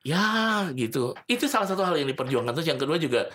ya 0.00 0.24
gitu 0.72 1.12
itu 1.26 1.44
salah 1.44 1.64
satu 1.64 1.80
hal 1.80 1.94
yang 1.94 2.08
diperjuangkan 2.08 2.52
terus 2.52 2.66
yang 2.66 2.76
kedua 2.76 2.96
juga 2.96 3.28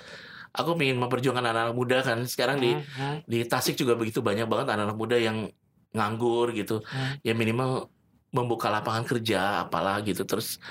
aku 0.54 0.74
ingin 0.82 0.98
memperjuangkan 0.98 1.46
anak-anak 1.46 1.76
muda 1.76 1.98
kan 2.02 2.20
sekarang 2.26 2.58
di 2.58 2.74
hmm, 2.74 3.26
di 3.26 3.46
Tasik 3.46 3.78
juga 3.78 3.94
begitu 3.94 4.20
banyak 4.20 4.50
banget 4.50 4.74
anak-anak 4.74 4.98
muda 4.98 5.18
yang 5.18 5.48
nganggur 5.94 6.54
gitu 6.54 6.82
hmm. 6.82 7.22
ya 7.26 7.34
minimal 7.34 7.90
membuka 8.30 8.70
lapangan 8.70 9.06
kerja 9.06 9.66
apalah 9.66 10.02
gitu 10.06 10.22
terus 10.26 10.62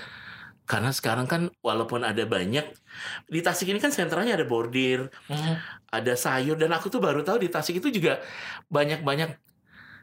karena 0.69 0.93
sekarang 0.93 1.25
kan 1.25 1.49
walaupun 1.65 2.05
ada 2.05 2.23
banyak 2.29 2.63
di 3.27 3.41
Tasik 3.41 3.73
ini 3.73 3.81
kan 3.81 3.91
sentralnya 3.91 4.37
ada 4.37 4.47
bordir 4.47 5.09
Hmm. 5.27 5.57
ada 5.89 6.13
sayur 6.15 6.55
dan 6.61 6.71
aku 6.77 6.93
tuh 6.93 7.01
baru 7.01 7.25
tahu 7.25 7.41
di 7.43 7.49
Tasik 7.49 7.81
itu 7.81 7.89
juga 7.89 8.21
banyak-banyak 8.69 9.31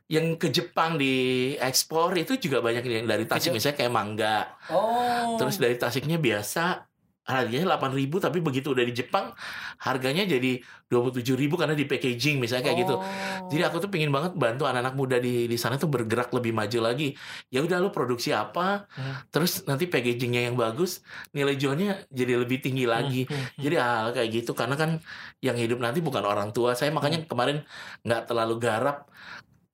yang 0.06 0.38
ke 0.38 0.54
Jepang 0.54 1.02
di 1.02 1.14
ekspor 1.58 2.14
itu 2.14 2.38
juga 2.38 2.62
banyak 2.62 2.86
yang 2.86 3.06
dari 3.10 3.26
Tasik 3.26 3.54
misalnya 3.54 3.78
kayak 3.78 3.94
mangga 3.94 4.38
Oh. 4.70 5.38
terus 5.38 5.58
dari 5.58 5.78
Tasiknya 5.78 6.18
biasa 6.18 6.86
harganya 7.26 7.74
8.000 7.74 8.06
tapi 8.22 8.38
begitu 8.38 8.72
udah 8.72 8.86
di 8.86 8.94
Jepang 8.94 9.34
harganya 9.82 10.30
jadi 10.30 10.62
27.000 10.88 11.50
karena 11.58 11.74
di 11.74 11.86
packaging 11.90 12.38
misalnya 12.38 12.70
kayak 12.70 12.80
gitu 12.86 12.96
Oh. 12.96 13.50
jadi 13.50 13.68
aku 13.68 13.82
tuh 13.82 13.90
pingin 13.90 14.14
banget 14.14 14.38
bantu 14.38 14.70
anak-anak 14.70 14.94
muda 14.94 15.18
di 15.18 15.50
di 15.50 15.58
sana 15.58 15.76
tuh 15.82 15.90
bergerak 15.90 16.30
lebih 16.32 16.54
maju 16.54 16.80
lagi. 16.86 17.18
Ya 17.50 17.66
udah 17.66 17.82
lu 17.82 17.90
produksi 17.90 18.30
apa, 18.32 18.86
Hmm. 18.94 19.26
terus 19.34 19.66
nanti 19.66 19.90
packagingnya 19.90 20.48
yang 20.52 20.56
bagus, 20.56 21.02
nilai 21.34 21.58
jualnya 21.58 22.06
jadi 22.14 22.38
lebih 22.40 22.62
tinggi 22.62 22.86
lagi. 22.86 23.26
Hmm, 23.26 23.34
hmm, 23.34 23.46
hmm. 23.58 23.62
Jadi 23.66 23.76
hal 23.82 24.08
kayak 24.14 24.30
gitu 24.32 24.52
karena 24.54 24.76
kan 24.78 25.02
yang 25.42 25.58
hidup 25.58 25.82
nanti 25.82 26.00
bukan 26.00 26.24
orang 26.24 26.54
tua. 26.54 26.78
Saya 26.78 26.94
makanya 26.94 27.26
kemarin 27.26 27.66
nggak 28.06 28.22
terlalu 28.30 28.56
garap 28.62 29.10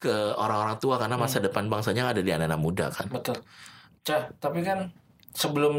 ke 0.02 0.34
orang-orang 0.40 0.78
tua 0.82 0.96
karena 0.98 1.16
masa 1.20 1.38
depan 1.38 1.70
bangsanya 1.70 2.10
ada 2.16 2.22
di 2.24 2.32
anak-anak 2.34 2.60
muda 2.62 2.86
kan. 2.90 3.06
Betul. 3.12 3.38
Cah, 4.02 4.34
tapi 4.42 4.66
kan 4.66 4.90
sebelum 5.34 5.74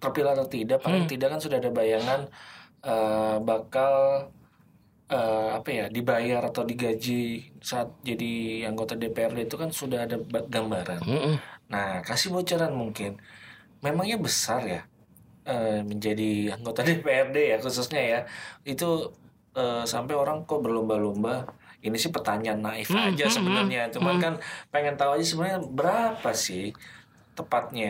terpilih 0.00 0.30
atau 0.36 0.46
tidak, 0.48 0.78
paling 0.84 1.04
Hmm. 1.04 1.10
tidak 1.10 1.28
kan 1.32 1.40
sudah 1.44 1.58
ada 1.62 1.70
bayangan 1.78 2.20
eh, 2.84 3.36
bakal 3.48 3.92
eh, 5.10 5.48
apa 5.58 5.68
ya 5.78 5.84
dibayar 5.96 6.40
atau 6.48 6.62
digaji 6.70 7.12
saat 7.70 7.88
jadi 8.08 8.24
anggota 8.68 8.92
DPRD 9.00 9.38
itu 9.48 9.56
kan 9.62 9.70
sudah 9.80 9.98
ada 10.06 10.16
ba- 10.32 10.46
gambaran. 10.54 11.02
Mm-mm. 11.06 11.34
Nah, 11.72 11.88
kasih 12.08 12.28
bocoran 12.34 12.72
mungkin. 12.82 13.10
Memangnya 13.84 14.16
besar 14.26 14.62
ya 14.74 14.80
eh, 15.48 15.80
menjadi 15.90 16.24
anggota 16.56 16.80
DPRD 16.88 17.36
ya 17.52 17.56
khususnya 17.64 18.00
ya. 18.12 18.18
Itu 18.72 18.84
eh, 19.58 19.84
sampai 19.92 20.14
orang 20.22 20.36
kok 20.48 20.60
berlomba-lomba. 20.64 21.30
Ini 21.86 21.96
sih 22.02 22.10
pertanyaan 22.16 22.60
naif 22.66 22.90
Hmm, 22.90 23.06
aja 23.06 23.24
hmm, 23.26 23.34
sebenarnya. 23.36 23.80
Cuman 23.94 24.16
hmm. 24.16 24.22
kan 24.24 24.34
pengen 24.72 24.94
tahu 25.00 25.10
aja 25.16 25.24
sebenarnya 25.30 25.60
berapa 25.78 26.30
sih 26.46 26.62
tepatnya. 27.38 27.86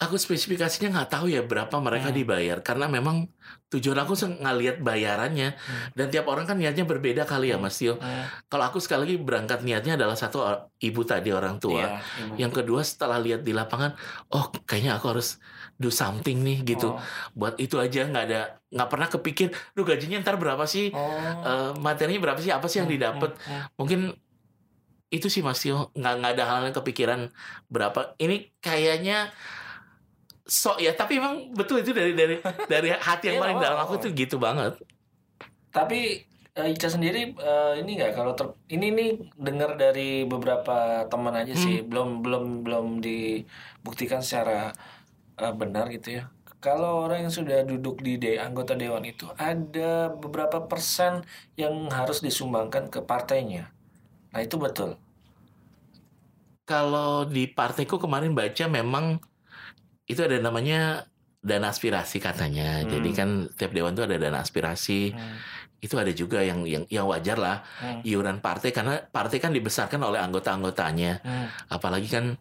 Aku 0.00 0.16
spesifikasinya 0.16 0.88
nggak 0.90 1.10
tahu 1.12 1.28
ya 1.28 1.44
berapa 1.44 1.76
mereka 1.76 2.08
Hmm. 2.08 2.16
dibayar 2.16 2.58
karena 2.58 2.88
memang 2.88 3.28
tujuan 3.68 4.00
aku 4.00 4.16
se- 4.16 4.32
ngeliat 4.32 4.80
bayarannya 4.80 5.52
Hmm. 5.52 5.92
dan 5.92 6.08
tiap 6.08 6.24
orang 6.24 6.42
kan 6.42 6.56
niatnya 6.56 6.82
berbeda 6.82 7.22
kali 7.22 7.52
ya 7.52 7.60
Mas 7.60 7.76
Tio. 7.76 7.94
Hmm, 7.94 8.24
Kalau 8.48 8.64
aku 8.64 8.80
sekali 8.80 9.04
lagi 9.04 9.16
berangkat 9.20 9.60
niatnya 9.60 9.94
adalah 9.94 10.16
satu 10.16 10.40
or- 10.40 10.72
ibu 10.78 11.04
tadi 11.04 11.28
orang 11.30 11.60
tua. 11.60 12.00
Ibu. 12.16 12.34
Yang 12.34 12.52
kedua 12.56 12.80
setelah 12.80 13.20
lihat 13.20 13.40
di 13.40 13.52
lapangan, 13.52 13.92
oh 14.30 14.48
kayaknya 14.64 14.96
aku 14.96 15.12
harus 15.12 15.36
do 15.76 15.88
something 15.88 16.40
nih 16.40 16.64
gitu. 16.66 16.90
Oh. 16.90 17.00
Buat 17.34 17.56
itu 17.56 17.76
aja 17.76 18.00
nggak 18.02 18.24
ada 18.24 18.40
nggak 18.66 18.88
pernah 18.88 19.08
kepikir, 19.10 19.46
duh 19.70 19.84
gajinya 19.84 20.16
ntar 20.18 20.34
berapa 20.34 20.64
sih? 20.64 20.88
Oh. 20.90 21.04
Eh, 21.44 21.70
materinya 21.76 22.20
berapa 22.22 22.40
sih? 22.40 22.48
Apa 22.48 22.66
sih 22.66 22.80
yang 22.80 22.88
Hmm, 22.88 22.96
didapat? 22.96 23.36
hmm, 23.36 23.52
hmm. 23.52 23.62
Mungkin 23.76 24.00
itu 25.10 25.26
sih 25.26 25.42
Mas 25.42 25.58
Tio 25.58 25.92
nggak 25.92 26.14
nggak 26.16 26.32
ada 26.34 26.44
hal 26.46 26.58
yang 26.64 26.74
kepikiran 26.74 27.20
berapa. 27.66 28.16
Ini 28.16 28.56
kayaknya 28.58 29.28
sok 30.50 30.76
ya, 30.84 30.90
tapi 31.00 31.12
emang 31.20 31.34
betul 31.58 31.76
itu 31.82 31.92
dari 31.98 32.12
dari 32.20 32.34
dari 32.72 32.88
hati 33.06 33.24
yang 33.30 33.38
Iya, 33.38 33.42
paling 33.42 33.58
dalam 33.64 33.78
aku 33.84 33.94
oh. 33.94 34.02
tuh 34.02 34.10
gitu 34.20 34.36
banget. 34.46 34.72
Tapi 35.74 35.96
eh, 36.58 36.66
Ica 36.74 36.88
sendiri 36.94 37.18
eh, 37.46 37.68
ini 37.80 37.90
nggak 37.96 38.10
kalau 38.18 38.32
ter- 38.38 38.56
ini 38.74 38.86
nih 38.96 39.08
dengar 39.46 39.70
dari 39.82 40.00
beberapa 40.32 40.72
teman 41.10 41.34
aja 41.40 41.54
Hmm. 41.54 41.62
sih 41.64 41.74
belum 41.90 42.08
belum 42.24 42.42
belum 42.64 42.84
dibuktikan 43.06 44.20
secara 44.26 44.52
eh, 45.42 45.52
benar 45.60 45.84
gitu 45.96 46.08
ya. 46.18 46.22
Kalau 46.64 46.90
orang 47.04 47.18
yang 47.24 47.34
sudah 47.38 47.56
duduk 47.70 47.94
di 48.06 48.10
de 48.22 48.28
anggota 48.46 48.72
dewan 48.82 49.04
itu 49.12 49.24
ada 49.48 49.82
beberapa 50.22 50.58
persen 50.70 51.12
yang 51.60 51.74
harus 51.98 52.18
disumbangkan 52.26 52.84
ke 52.94 53.00
partainya. 53.10 53.60
Nah 54.32 54.40
itu 54.46 54.56
betul. 54.64 54.90
Kalau 56.70 57.08
di 57.34 57.40
partaiku 57.56 57.96
kemarin 58.04 58.32
baca 58.38 58.64
memang 58.78 59.04
itu 60.10 60.20
ada 60.26 60.36
namanya 60.42 61.06
dana 61.40 61.72
aspirasi 61.72 62.20
katanya. 62.20 62.82
Hmm. 62.84 62.90
Jadi 62.90 63.10
kan 63.14 63.28
tiap 63.54 63.72
dewan 63.72 63.94
tuh 63.94 64.04
ada 64.04 64.18
dana 64.18 64.42
aspirasi. 64.42 65.14
Hmm. 65.14 65.36
Itu 65.80 65.96
ada 65.96 66.12
juga 66.12 66.44
yang 66.44 66.68
yang 66.68 66.84
yang 66.92 67.08
wajar 67.08 67.40
lah 67.40 67.64
Hmm. 67.80 68.04
iuran 68.04 68.44
partai 68.44 68.68
karena 68.68 69.00
partai 69.00 69.40
kan 69.40 69.54
dibesarkan 69.54 70.02
oleh 70.04 70.20
anggota-anggotanya. 70.20 71.24
Hmm. 71.24 71.46
Apalagi 71.72 72.10
kan 72.10 72.36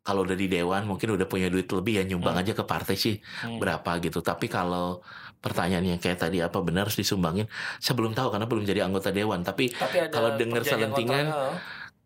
kalau 0.00 0.24
udah 0.24 0.38
di 0.38 0.46
dewan 0.46 0.86
mungkin 0.86 1.12
udah 1.12 1.26
punya 1.26 1.50
duit 1.50 1.66
lebih 1.66 2.00
ya 2.00 2.04
nyumbang 2.06 2.38
Hmm. 2.38 2.42
aja 2.46 2.52
ke 2.54 2.64
partai 2.64 2.94
sih 2.94 3.18
Hmm. 3.42 3.58
berapa 3.58 3.98
gitu. 3.98 4.22
Tapi 4.22 4.46
kalau 4.46 5.02
pertanyaannya 5.40 5.98
kayak 5.98 6.18
tadi 6.20 6.38
apa 6.38 6.62
benar 6.62 6.86
harus 6.86 6.96
disumbangin? 6.96 7.50
Saya 7.82 7.98
belum 7.98 8.14
tahu 8.14 8.30
karena 8.30 8.46
belum 8.46 8.62
jadi 8.62 8.86
anggota 8.86 9.10
dewan. 9.10 9.42
Tapi 9.42 9.74
Tapi 9.74 10.06
Kalau 10.08 10.38
perjanjian 10.38 10.94
selentingan, 10.94 11.26
kontrak, 11.26 11.52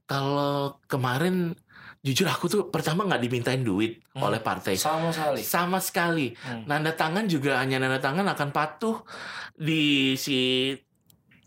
kalau 0.05 0.79
kemarin 0.85 1.57
jujur 2.05 2.29
aku 2.29 2.45
tuh 2.47 2.63
pertama 2.69 3.03
nggak 3.03 3.19
dimintain 3.19 3.59
duit 3.59 4.05
Hmm. 4.13 4.29
oleh 4.29 4.39
partai 4.39 4.77
sama 4.77 5.09
sekali. 5.09 5.41
sama 5.41 5.79
sekali. 5.81 6.27
Hmm. 6.37 6.69
Nanda 6.69 6.93
tangan 6.93 7.25
juga 7.25 7.57
hanya 7.57 7.81
nanda 7.81 7.97
tangan 7.97 8.29
akan 8.29 8.53
patuh 8.53 9.01
di 9.51 10.13
si 10.15 10.71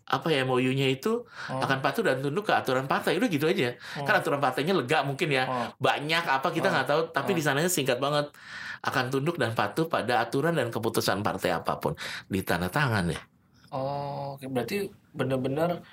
apa 0.04 0.28
ya 0.28 0.40
MOU-nya 0.42 0.88
itu 0.88 1.20
Oh. 1.20 1.60
akan 1.60 1.78
patuh 1.78 2.00
dan 2.02 2.18
tunduk 2.18 2.42
ke 2.42 2.52
aturan 2.52 2.84
partai 2.84 3.14
udah 3.14 3.28
gitu 3.28 3.44
aja 3.44 3.76
Hmm. 3.94 4.02
kan 4.02 4.18
aturan 4.18 4.40
partainya 4.40 4.72
lega 4.72 5.00
mungkin 5.02 5.28
ya 5.28 5.44
Oh. 5.44 5.68
banyak 5.78 6.24
apa 6.24 6.48
kita 6.48 6.66
Oh. 6.66 6.72
nggak 6.74 6.86
tahu 6.86 7.00
tapi 7.12 7.30
Oh. 7.32 7.36
di 7.36 7.42
sananya 7.44 7.68
singkat 7.68 7.96
banget 7.96 8.32
akan 8.80 9.04
tunduk 9.08 9.36
dan 9.36 9.52
patuh 9.52 9.84
pada 9.84 10.20
aturan 10.20 10.52
dan 10.52 10.68
keputusan 10.68 11.20
partai 11.20 11.52
apa 11.52 11.76
pun 11.76 11.92
di 12.24 12.40
tanda 12.40 12.66
tangan 12.68 13.06
ya 13.06 13.20
Oh, 13.68 14.40
berarti 14.40 14.88
benar-benar 15.12 15.84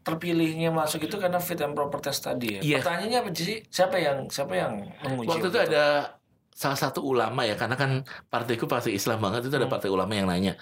terpilihnya 0.00 0.70
masuk 0.70 1.02
itu 1.02 1.14
karena 1.14 1.36
fit 1.38 1.58
and 1.58 1.72
proper 1.72 2.00
test 2.00 2.24
tadi 2.24 2.56
ya. 2.56 2.60
Iya. 2.60 2.78
Pertanyaannya 2.80 3.18
apa 3.20 3.30
sih? 3.32 3.60
Siapa 3.64 3.96
yang 3.96 4.26
siapa 4.26 4.54
yang 4.54 4.72
menguji? 5.02 5.28
waktu 5.28 5.46
itu 5.46 5.58
waktu 5.58 5.68
ada 5.70 5.84
salah 6.50 6.76
satu 6.76 7.00
ulama 7.00 7.42
ya 7.42 7.54
karena 7.54 7.72
kan 7.74 8.00
partaiku 8.26 8.64
partai 8.64 8.92
Islam 8.92 9.16
banget 9.18 9.44
itu 9.44 9.54
ada 9.54 9.64
Hmm. 9.64 9.72
partai 9.72 9.88
ulama 9.88 10.12
yang 10.12 10.26
nanya 10.26 10.60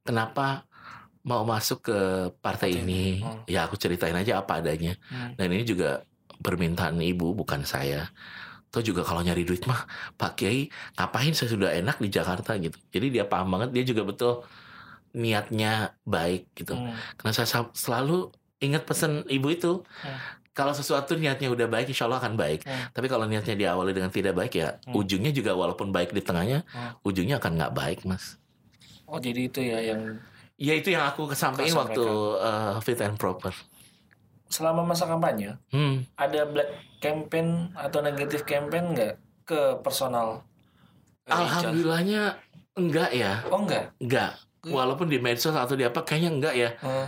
kenapa 0.00 0.64
mau 1.22 1.42
masuk 1.42 1.82
ke 1.82 1.98
partai 2.36 2.70
Partai 2.70 2.80
ini 2.80 3.18
ini. 3.18 3.20
Hmm. 3.20 3.42
ya 3.44 3.66
aku 3.66 3.74
ceritain 3.74 4.14
aja 4.14 4.38
apa 4.38 4.60
adanya 4.60 4.96
Hmm. 5.06 5.34
dan 5.34 5.48
ini 5.50 5.62
juga 5.62 6.06
permintaan 6.38 7.00
ibu 7.00 7.32
bukan 7.32 7.64
saya 7.64 8.08
Tuh 8.66 8.82
juga 8.82 9.00
kalau 9.02 9.20
nyari 9.20 9.42
duit 9.42 9.64
mah 9.64 9.84
Pak 10.14 10.36
Kiai 10.36 10.68
ngapain 10.94 11.32
saya 11.32 11.48
sudah 11.48 11.70
enak 11.70 11.96
di 11.96 12.08
Jakarta 12.08 12.56
gitu 12.56 12.76
jadi 12.88 13.06
dia 13.10 13.24
paham 13.24 13.48
banget 13.50 13.72
dia 13.72 13.84
juga 13.84 14.02
betul 14.04 14.32
niatnya 15.12 15.72
baik 16.02 16.52
gitu 16.54 16.72
Hmm. 16.72 16.92
karena 17.14 17.32
saya 17.34 17.48
sa- 17.48 17.72
selalu 17.72 18.28
ingat 18.58 18.82
pesan 18.82 19.22
ibu 19.26 19.48
itu 19.48 19.72
Hmm. 20.00 20.18
kalau 20.50 20.72
sesuatu 20.72 21.12
niatnya 21.14 21.48
udah 21.48 21.66
baik 21.66 21.90
insya 21.90 22.08
Allah 22.08 22.18
akan 22.18 22.34
baik 22.34 22.64
Hmm. 22.64 22.88
tapi 22.90 23.06
kalau 23.06 23.24
niatnya 23.24 23.52
diawali 23.52 23.92
dengan 23.92 24.08
tidak 24.08 24.32
baik 24.32 24.52
ya 24.54 24.80
Hmm. 24.82 24.96
ujungnya 24.96 25.30
juga 25.30 25.52
walaupun 25.52 25.90
baik 25.90 26.10
di 26.10 26.20
tengahnya 26.20 26.64
Hmm. 26.66 26.96
ujungnya 27.02 27.36
akan 27.36 27.52
nggak 27.54 27.72
baik 27.72 28.00
mas 28.02 28.40
Oh, 29.06 29.22
jadi 29.22 29.46
itu 29.46 29.62
ya 29.62 29.78
yang 29.78 30.18
ya 30.56 30.74
itu 30.74 30.90
yang 30.90 31.06
aku 31.06 31.28
kesampaikan 31.28 31.78
waktu 31.78 32.02
uh, 32.36 32.80
fit 32.80 32.98
and 32.98 33.14
proper 33.14 33.54
selama 34.46 34.82
masa 34.82 35.04
kampanye 35.04 35.54
hmm. 35.68 36.06
ada 36.16 36.42
black 36.44 36.70
campaign 36.98 37.70
atau 37.72 38.00
negatif 38.00 38.42
campaign 38.42 38.94
nggak 38.94 39.14
ke 39.44 39.60
personal? 39.78 40.42
eh, 41.22 41.34
alhamdulillahnya 41.34 42.34
enggak 42.74 43.10
ya 43.10 43.42
Oh 43.46 43.62
enggak. 43.62 43.94
enggak 43.98 44.32
walaupun 44.64 45.06
di 45.06 45.18
medsos 45.18 45.54
atau 45.54 45.74
di 45.74 45.82
apa 45.82 46.02
kayaknya 46.02 46.30
enggak 46.32 46.54
ya 46.56 46.70
Oh. 46.82 47.06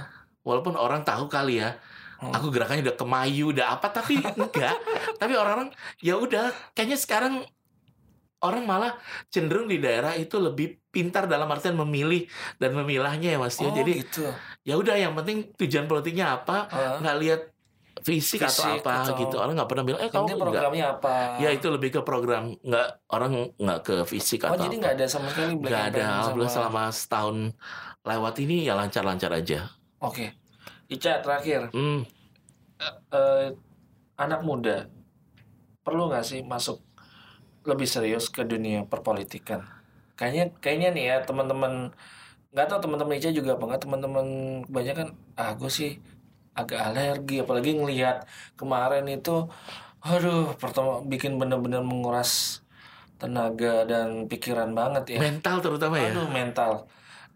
Walaupun 0.49 0.75
orang 0.75 1.05
tahu 1.05 1.29
kali 1.29 1.61
ya 1.61 1.77
Hmm. 2.19 2.35
aku 2.35 2.51
gerakannya 2.51 2.83
udah 2.83 2.99
kemayu 2.99 3.55
udah 3.55 3.79
apa 3.79 3.95
tapi 3.95 4.19
enggak 4.43 4.75
tapi 5.15 5.33
orang-orang 5.33 5.71
ya 6.01 6.19
udah 6.19 6.51
kayaknya 6.73 6.99
sekarang 6.99 7.47
orang 8.39 8.63
malah 8.65 8.99
cenderung 9.29 9.67
di 9.67 9.79
daerah 9.79 10.15
itu 10.15 10.35
lebih 10.37 10.83
pintar 10.89 11.27
dalam 11.27 11.47
artian 11.47 11.75
memilih 11.77 12.27
dan 12.57 12.71
memilahnya 12.73 13.35
ya 13.35 13.39
mas 13.39 13.55
Tio. 13.55 13.67
Oh, 13.67 13.73
jadi 13.73 14.03
gitu. 14.03 14.27
ya 14.63 14.75
udah 14.75 14.95
yang 14.95 15.11
penting 15.13 15.55
tujuan 15.57 15.87
politiknya 15.87 16.35
apa 16.37 16.67
Heeh. 16.67 16.97
nggak 16.99 17.17
lihat 17.19 17.41
fisik, 18.01 18.39
atau 18.41 18.51
Fisik 18.65 18.79
apa 18.81 18.93
atau- 19.05 19.15
gitu 19.17 19.37
orang 19.37 19.55
nggak 19.55 19.67
pernah 19.69 19.85
bilang 19.85 20.01
eh 20.01 20.07
kamu 20.09 20.23
enggak 20.25 20.39
programnya 20.41 20.87
apa? 20.93 21.15
ya 21.37 21.51
itu 21.51 21.67
lebih 21.69 21.91
ke 21.93 22.01
program 22.03 22.43
nggak 22.57 22.89
orang 23.09 23.31
nggak 23.55 23.81
ke 23.81 23.95
fisik 24.05 24.43
Oh, 24.43 24.55
atau 24.55 24.67
jadi 24.67 24.75
nggak 24.77 24.95
ada 24.95 25.07
sama 25.07 25.27
sekali 25.29 25.55
black 25.55 25.71
nggak 25.71 25.85
ada 25.93 26.07
sama- 26.25 26.47
selama 26.49 26.83
setahun 26.91 27.37
lewat 28.03 28.35
ini 28.39 28.63
ya 28.65 28.75
lancar-lancar 28.75 29.31
aja 29.33 29.67
Oke. 29.99 30.38
Ica 30.89 31.21
terakhir, 31.21 31.69
hmm. 31.77 32.01
eh, 33.13 33.47
anak 34.17 34.41
muda 34.41 34.89
perlu 35.85 36.09
nggak 36.09 36.25
sih 36.25 36.41
masuk 36.45 36.81
lebih 37.69 37.85
serius 37.85 38.33
ke 38.33 38.41
dunia 38.45 38.89
perpolitikan? 38.89 39.65
Kayaknya 40.17 40.45
kayaknya 40.65 40.89
nih 40.97 41.05
ya 41.13 41.17
teman-teman 41.29 41.93
nggak 42.57 42.67
tahu 42.73 42.81
teman-teman 42.89 43.21
Ica 43.21 43.31
juga 43.37 43.61
apa 43.61 43.65
nggak 43.69 43.83
teman-teman 43.85 44.27
kebanyakan 44.65 45.09
ah 45.37 45.53
gue 45.53 45.69
sih 45.69 46.01
agak 46.57 46.81
alergi. 46.81 47.45
Apalagi 47.45 47.77
ngelihat 47.77 48.25
kemarin 48.57 49.05
itu 49.13 49.45
aduh 50.01 50.57
pertama 50.57 51.05
bikin 51.05 51.37
bener-bener 51.37 51.85
menguras 51.85 52.65
tenaga 53.21 53.85
dan 53.85 54.25
pikiran 54.25 54.73
banget 54.73 55.17
ya. 55.17 55.19
Mental 55.21 55.61
terutama 55.61 56.01
ya? 56.01 56.17
Aduh 56.17 56.33
mental 56.33 56.89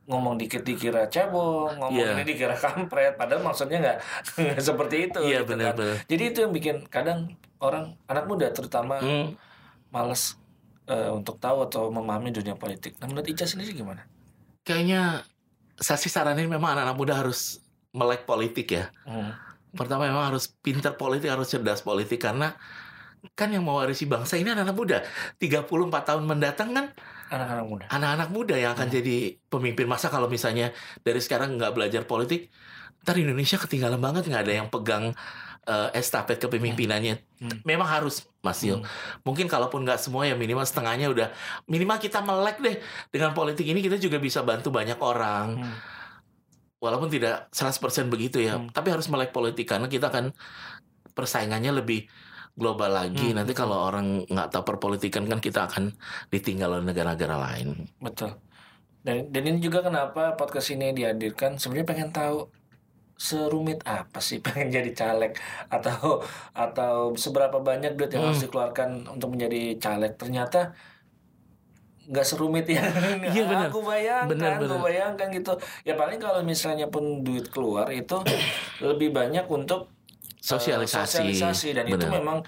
ngomong 0.03 0.35
dikit 0.35 0.61
dikira 0.61 1.07
cebong, 1.07 1.79
ngomong 1.79 1.95
Iya. 1.95 2.15
ini 2.17 2.25
dikira 2.27 2.55
kampret, 2.55 3.15
padahal 3.15 3.41
maksudnya 3.41 3.79
nggak 3.79 3.99
seperti 4.69 5.09
itu. 5.09 5.19
iya 5.23 5.41
gitu 5.41 5.55
kan. 5.55 5.73
benar-benar 5.73 5.97
Jadi 6.05 6.23
itu 6.27 6.39
yang 6.41 6.53
bikin 6.53 6.77
kadang 6.87 7.19
orang 7.59 7.95
anak 8.05 8.27
muda 8.27 8.51
terutama 8.51 8.99
Hmm. 8.99 9.39
males 9.89 10.35
eh, 10.85 11.09
untuk 11.09 11.39
tahu 11.39 11.63
atau 11.63 11.89
memahami 11.89 12.31
dunia 12.31 12.55
politik. 12.55 12.99
Nah 12.99 13.07
menurut 13.07 13.25
Ica 13.25 13.47
sendiri 13.47 13.71
gimana? 13.73 14.03
kayaknya 14.63 15.23
saya 15.75 15.97
sih 15.97 16.07
saranin 16.07 16.47
memang 16.47 16.73
anak-anak 16.73 16.97
muda 16.97 17.15
harus 17.17 17.59
melek 17.91 18.23
politik 18.23 18.67
ya. 18.73 18.91
Hmm. 19.03 19.31
Pertama 19.73 20.05
memang 20.05 20.29
harus 20.29 20.51
pintar 20.53 20.95
politik, 20.95 21.27
harus 21.27 21.47
cerdas 21.47 21.81
politik 21.81 22.19
karena 22.19 22.59
kan 23.33 23.49
yang 23.49 23.63
mewarisi 23.63 24.11
bangsa 24.11 24.35
ini 24.35 24.51
anak-anak 24.51 24.75
muda. 24.75 24.99
34 25.39 25.63
tahun 26.09 26.23
mendatang 26.27 26.75
kan 26.75 26.87
Anak-anak 27.31 27.67
muda. 27.67 27.85
anak-anak 27.89 28.29
muda 28.29 28.55
yang 28.59 28.75
akan 28.75 28.89
jadi 28.91 29.39
pemimpin. 29.47 29.87
Masa 29.87 30.11
kalau 30.11 30.27
misalnya 30.27 30.75
dari 31.01 31.23
sekarang 31.23 31.55
nggak 31.57 31.73
belajar 31.73 32.03
politik, 32.05 32.51
ntar 33.01 33.17
Indonesia 33.17 33.57
ketinggalan 33.57 33.97
banget 33.97 34.27
nggak 34.27 34.43
ada 34.43 34.55
yang 34.59 34.69
pegang 34.69 35.15
eh, 35.63 35.89
estafet 35.95 36.43
kepemimpinannya. 36.43 37.23
Hmm. 37.39 37.63
Memang 37.63 37.87
harus 37.87 38.27
Mas 38.43 38.59
Yo. 38.61 38.83
Hmm. 38.83 38.87
Mungkin 39.23 39.47
kalaupun 39.47 39.87
nggak 39.87 40.03
semua 40.03 40.27
ya 40.27 40.35
minimal 40.35 40.67
setengahnya 40.67 41.07
udah 41.09 41.31
minimal 41.71 42.03
kita 42.03 42.19
melek 42.21 42.59
deh 42.59 42.77
dengan 43.09 43.31
politik 43.33 43.63
ini 43.65 43.79
kita 43.79 43.97
juga 43.97 44.19
bisa 44.19 44.43
bantu 44.43 44.75
banyak 44.75 44.99
orang. 44.99 45.63
Hmm. 45.63 45.77
walaupun 46.83 47.07
tidak 47.07 47.47
100% 47.55 48.11
begitu 48.11 48.43
ya, 48.43 48.59
Hmm. 48.59 48.67
tapi 48.75 48.91
harus 48.91 49.07
melek 49.07 49.31
politik 49.31 49.71
karena 49.71 49.87
kita 49.87 50.11
kan 50.11 50.35
persaingannya 51.15 51.79
lebih 51.79 52.11
global 52.53 52.91
lagi. 52.91 53.31
Hmm, 53.31 53.37
Nanti 53.39 53.53
kalau 53.53 53.79
orang 53.83 54.25
nggak 54.25 54.49
tahu 54.51 54.63
perpolitikan 54.67 55.25
kan 55.25 55.39
kita 55.39 55.65
akan 55.65 55.93
ditinggal 56.29 56.69
oleh 56.71 56.85
negara-negara 56.85 57.37
lain. 57.39 57.89
Betul. 57.97 58.37
Dan 59.01 59.29
dan 59.29 59.43
ini 59.43 59.59
juga 59.59 59.83
kenapa 59.83 60.33
podcast 60.33 60.71
ini 60.71 60.93
dihadirkan 60.93 61.57
sebenarnya 61.57 61.89
pengen 61.89 62.11
tahu 62.11 62.47
serumit 63.15 63.79
apa 63.83 64.19
sih 64.19 64.39
pengen 64.45 64.71
jadi 64.71 64.91
caleg 64.93 65.33
atau 65.69 66.23
atau 66.53 66.95
seberapa 67.15 67.59
banyak 67.59 67.95
duit 67.95 68.11
yang 68.11 68.23
Hmm. 68.23 68.31
harus 68.31 68.43
dikeluarkan 68.43 68.89
untuk 69.09 69.29
menjadi 69.31 69.79
caleg 69.79 70.13
ternyata 70.15 70.75
nggak 72.03 72.27
serumit 72.27 72.67
yang 72.67 72.83
Iya, 73.31 73.43
benar. 73.47 73.69
aku 73.71 73.81
bayangkan 73.81 74.29
Benar, 74.29 74.51
aku 74.53 74.65
benar. 74.67 74.81
bayangkan 74.83 75.29
gitu 75.31 75.53
ya 75.83 75.95
paling 75.95 76.19
kalau 76.19 76.43
misalnya 76.43 76.87
pun 76.87 77.23
duit 77.23 77.47
keluar 77.49 77.91
itu 77.91 78.19
lebih 78.83 79.11
banyak 79.11 79.47
untuk 79.47 79.87
Sosialisasi. 80.43 81.23
sosialisasi 81.23 81.69
dan 81.73 81.85
itu 81.87 82.03
Benar. 82.03 82.19
memang 82.19 82.39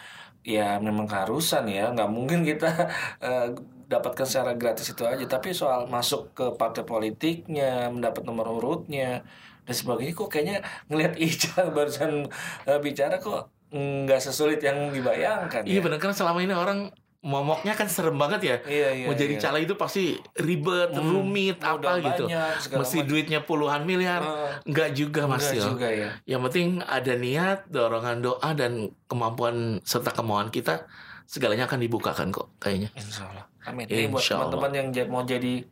ya 0.43 0.77
memang 0.83 1.07
keharusan 1.07 1.65
ya 1.71 1.95
nggak 1.95 2.11
mungkin 2.11 2.43
kita 2.43 2.69
eh, 3.25 3.55
dapatkan 3.87 4.27
secara 4.27 4.53
gratis 4.59 4.91
itu 4.91 5.07
aja 5.07 5.25
tapi 5.25 5.55
soal 5.55 5.87
masuk 5.87 6.35
ke 6.35 6.47
partai 6.59 6.83
politiknya 6.83 7.89
mendapat 7.95 8.27
nomor 8.27 8.51
urutnya 8.51 9.23
dan 9.65 9.75
sebagainya 9.75 10.13
kok 10.13 10.29
kayaknya 10.29 10.57
ngelihat 10.91 11.15
Ica 11.25 11.71
barusan 11.71 12.27
eh, 12.67 12.81
bicara 12.83 13.17
kok 13.23 13.49
nggak 13.75 14.21
sesulit 14.23 14.61
yang 14.61 14.91
dibayangkan 14.91 15.63
Iya 15.65 15.79
ya. 15.79 15.83
benar 15.83 15.99
kan 15.99 16.13
selama 16.15 16.43
ini 16.43 16.55
orang 16.55 16.91
momoknya 17.25 17.73
kan 17.73 17.89
serem 17.89 18.15
banget 18.15 18.41
ya. 18.45 18.57
Iya, 18.69 18.89
iya, 18.93 19.07
Mau 19.09 19.17
jadi 19.17 19.41
iya. 19.41 19.57
itu 19.59 19.75
pasti 19.75 20.05
ribet, 20.37 20.93
Hmm, 20.93 21.09
rumit, 21.09 21.57
apa 21.59 21.97
gitu. 21.97 22.29
banyak, 22.29 22.61
segala 22.61 22.85
Mesti 22.85 22.97
macam. 23.01 23.09
duitnya 23.09 23.41
puluhan 23.41 23.83
miliar. 23.83 24.21
Eh, 24.21 24.53
Enggak 24.69 24.93
juga 24.93 25.25
Mas 25.25 25.49
enggak 25.49 25.65
juga 25.65 25.89
ya 25.89 26.11
Yang 26.29 26.41
penting 26.47 26.69
ada 26.85 27.13
niat, 27.17 27.59
dorongan 27.67 28.21
doa 28.21 28.51
dan 28.53 28.73
kemampuan 29.09 29.81
serta 29.81 30.13
kemauan 30.13 30.53
kita 30.53 30.85
segalanya 31.25 31.65
akan 31.65 31.81
dibukakan 31.81 32.29
kok 32.29 32.53
kayaknya. 32.61 32.93
Insya 32.93 33.25
Allah 33.25 33.49
amin 33.65 33.89
ini 33.89 34.13
buat 34.13 34.21
teman-teman 34.21 34.71
yang 34.93 35.09
mau 35.09 35.25
jadi 35.25 35.65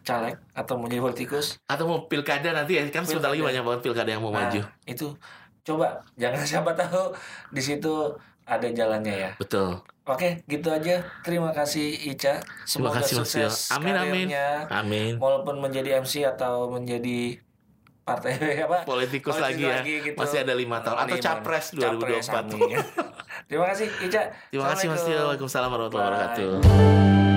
caleg 0.00 0.40
atau 0.56 0.80
mau 0.80 0.88
jadi 0.88 1.04
politikus 1.04 1.60
Atau 1.68 1.84
mau 1.84 2.08
pilkada 2.08 2.56
nanti 2.56 2.80
ya 2.80 2.88
kan 2.88 3.04
sebentar 3.04 3.28
lagi 3.28 3.44
banyak 3.44 3.60
banget 3.60 3.80
pilkada 3.84 4.08
yang 4.08 4.24
mau 4.24 4.32
Nah, 4.32 4.48
maju. 4.48 4.64
itu 4.88 5.06
coba 5.60 6.00
jangan 6.16 6.40
siapa 6.48 6.72
tahu 6.72 7.12
di 7.52 7.60
situ 7.60 7.92
ada 8.48 8.66
jalannya 8.66 9.14
ya. 9.14 9.30
Betul. 9.36 9.84
Oke, 10.02 10.40
gitu 10.48 10.72
aja. 10.72 11.04
Terima 11.20 11.52
kasih 11.52 11.84
Ica. 12.08 12.40
Terima 12.40 12.64
Semoga 12.64 13.04
kasih 13.04 13.20
Mas 13.20 13.28
Yo. 13.28 13.44
sukses 13.44 13.54
Amin 13.70 13.92
amin. 13.92 14.24
karirnya. 14.32 14.48
Amin. 14.72 15.12
Walaupun 15.20 15.60
menjadi 15.60 16.00
MC 16.00 16.24
atau 16.24 16.72
menjadi 16.72 17.36
partai 18.02 18.32
apa? 18.64 18.88
Politikus, 18.88 19.36
Politikus 19.36 19.36
lagi 19.36 19.62
ya. 19.62 19.84
lagi 19.84 19.94
gitu. 20.02 20.16
Masih 20.16 20.40
ada 20.40 20.56
lima 20.56 20.80
tahun 20.80 20.96
atau 21.04 21.16
capres 21.20 21.76
Capres, 21.76 22.24
2024. 22.24 22.56
amin. 22.56 22.80
Terima 23.52 23.66
kasih 23.68 23.86
Ica. 24.00 24.22
Terima 24.48 24.66
kasih 24.72 24.86
Mas. 24.88 25.04
Waalaikumsalam 25.04 25.68
warahmatullahi 25.68 26.08
Bye. 26.08 26.16
wabarakatuh. 26.16 27.27